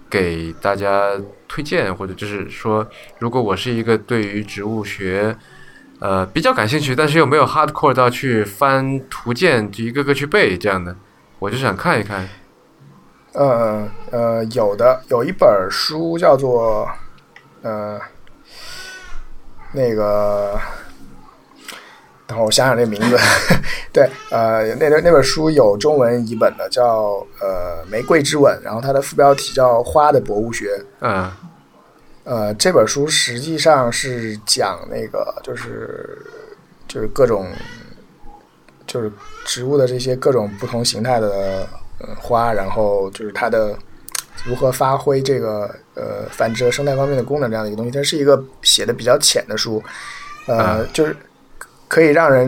[0.09, 1.11] 给大家
[1.47, 2.87] 推荐，或者就是说，
[3.19, 5.37] 如果我是一个对于植物学
[5.99, 10.95] 呃比较感兴趣，但是又没有 hardcore 到去翻图鉴，就一个个去背这样的，
[11.37, 12.27] 我就想看一看。
[13.33, 16.87] 呃呃，有的有一本书叫做
[17.61, 17.99] 呃
[19.71, 20.59] 那个，
[22.33, 23.17] 等会儿我想想这名字。
[23.93, 30.75] 对，呃，那那本书有中文译本的，叫呃《玫瑰之吻》，然后它的副标题叫《花的博物学》。
[31.01, 31.31] 嗯
[32.23, 36.17] 呃，这本书实际上是讲那个，就是
[36.87, 37.45] 就是各种
[38.87, 39.11] 就是
[39.45, 41.67] 植物的这些各种不同形态的
[41.99, 43.77] 呃花，然后就是它的
[44.45, 47.91] 如何发挥这个呃繁殖和生态方面的功能这样的一个东西。
[47.91, 49.83] 它是一个写的比较浅的书，
[50.47, 51.13] 呃，就是
[51.93, 52.43] 可以让人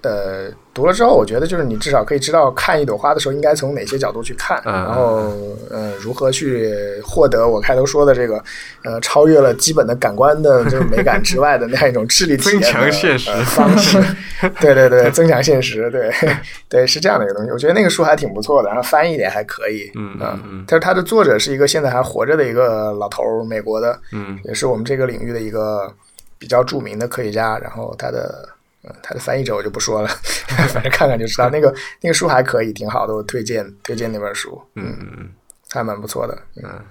[0.00, 5.32] 呃读了之后，我觉得就是你至少可以知道看一朵花的时候应该从哪些角度去看，嗯然后
[5.70, 8.42] 呃如何去获得我开头说的这个
[8.84, 14.02] 呃超越了基本的感官的这种美感之外的那样一种智力体验的 增强现实呃方式。
[14.58, 16.10] 对对对，增强现实，对
[16.68, 17.50] 对是这样的一个东西。
[17.52, 19.88] 我觉得那个书还挺不错的，然后翻译的也还可以。
[19.94, 25.92] 嗯嗯但是它的作者是一个现在还活着的一个老头儿，美国的，嗯也是我们这个领域的一个
[26.38, 27.56] 比较著名的科学家。
[27.58, 28.48] 然后他的
[28.82, 30.08] 呃他的翻译者我就不说了，
[30.68, 31.48] 反正看看就知道。
[31.50, 35.30] 那个那个书还可以，挺好的，我推荐推荐那本书，嗯嗯嗯
[35.70, 36.34] 还蛮不错的。
[36.56, 36.84] 嗯，嗯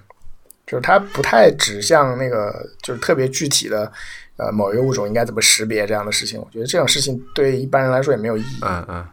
[0.66, 3.90] 就是它不太指向那个就是特别具体的
[4.36, 6.40] 呃某一个物种应该怎么识别这样的事情。
[6.40, 8.58] 我觉得这种事情对一般人来说也没有意义。
[8.62, 9.06] 嗯嗯。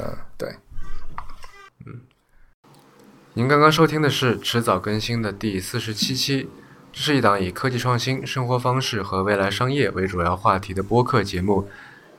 [0.00, 0.48] 嗯，对。
[1.86, 2.00] 嗯
[3.34, 6.48] 您刚刚收听的是迟早更新的第四十七期，
[6.92, 11.68] 这是一档以科技创新、生活方式和未来商业为主要话题的播客节目，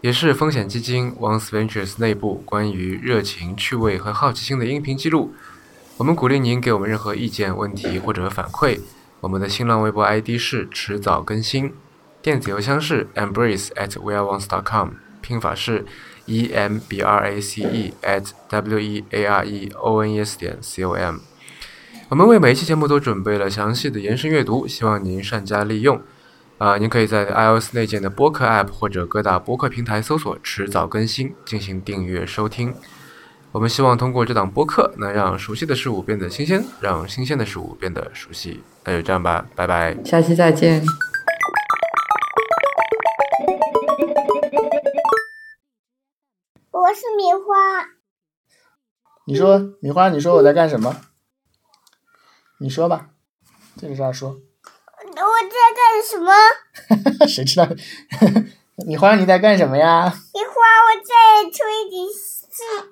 [0.01, 5.33] 也是风险基金 Once Ventures 内部关于热情、趣味和好奇心的音频记录。
[5.97, 8.79] 我们鼓励您给我们任何意见、问题或者反馈。
[9.19, 11.73] 我们的新浪微博 ID 是迟早更新，
[12.21, 15.85] 电子邮箱是 embrace at weareones.com，拼法是
[16.25, 20.13] e m b r a c e at w e a r e o n
[20.13, 21.17] e s 点 c o m。
[22.07, 26.01] 我们为每一期节目都准备了详细的延伸阅读，希望您善加利用。
[26.59, 32.75] 啊、您可以在 iOS 内建的播客 App 或者各大播客平台搜索“迟早更新”进行订阅收听。
[33.53, 38.61] 我们希望通过这档播客，能让熟悉的事物变得新鲜，让新鲜的事物变得熟悉。
[38.83, 39.95] 那就这样吧，拜拜。
[40.03, 40.83] 下期再见。
[46.71, 47.87] 我是米花，
[49.25, 50.97] 你说，米花，你说我在干什么？
[52.59, 53.11] 你说吧，
[53.77, 54.41] 这个啥说？
[55.29, 57.25] 我在干什么？
[57.27, 57.67] 谁知道？
[58.87, 60.11] 你花，你在干什么呀？
[60.33, 62.89] 你花，我在吹笛子。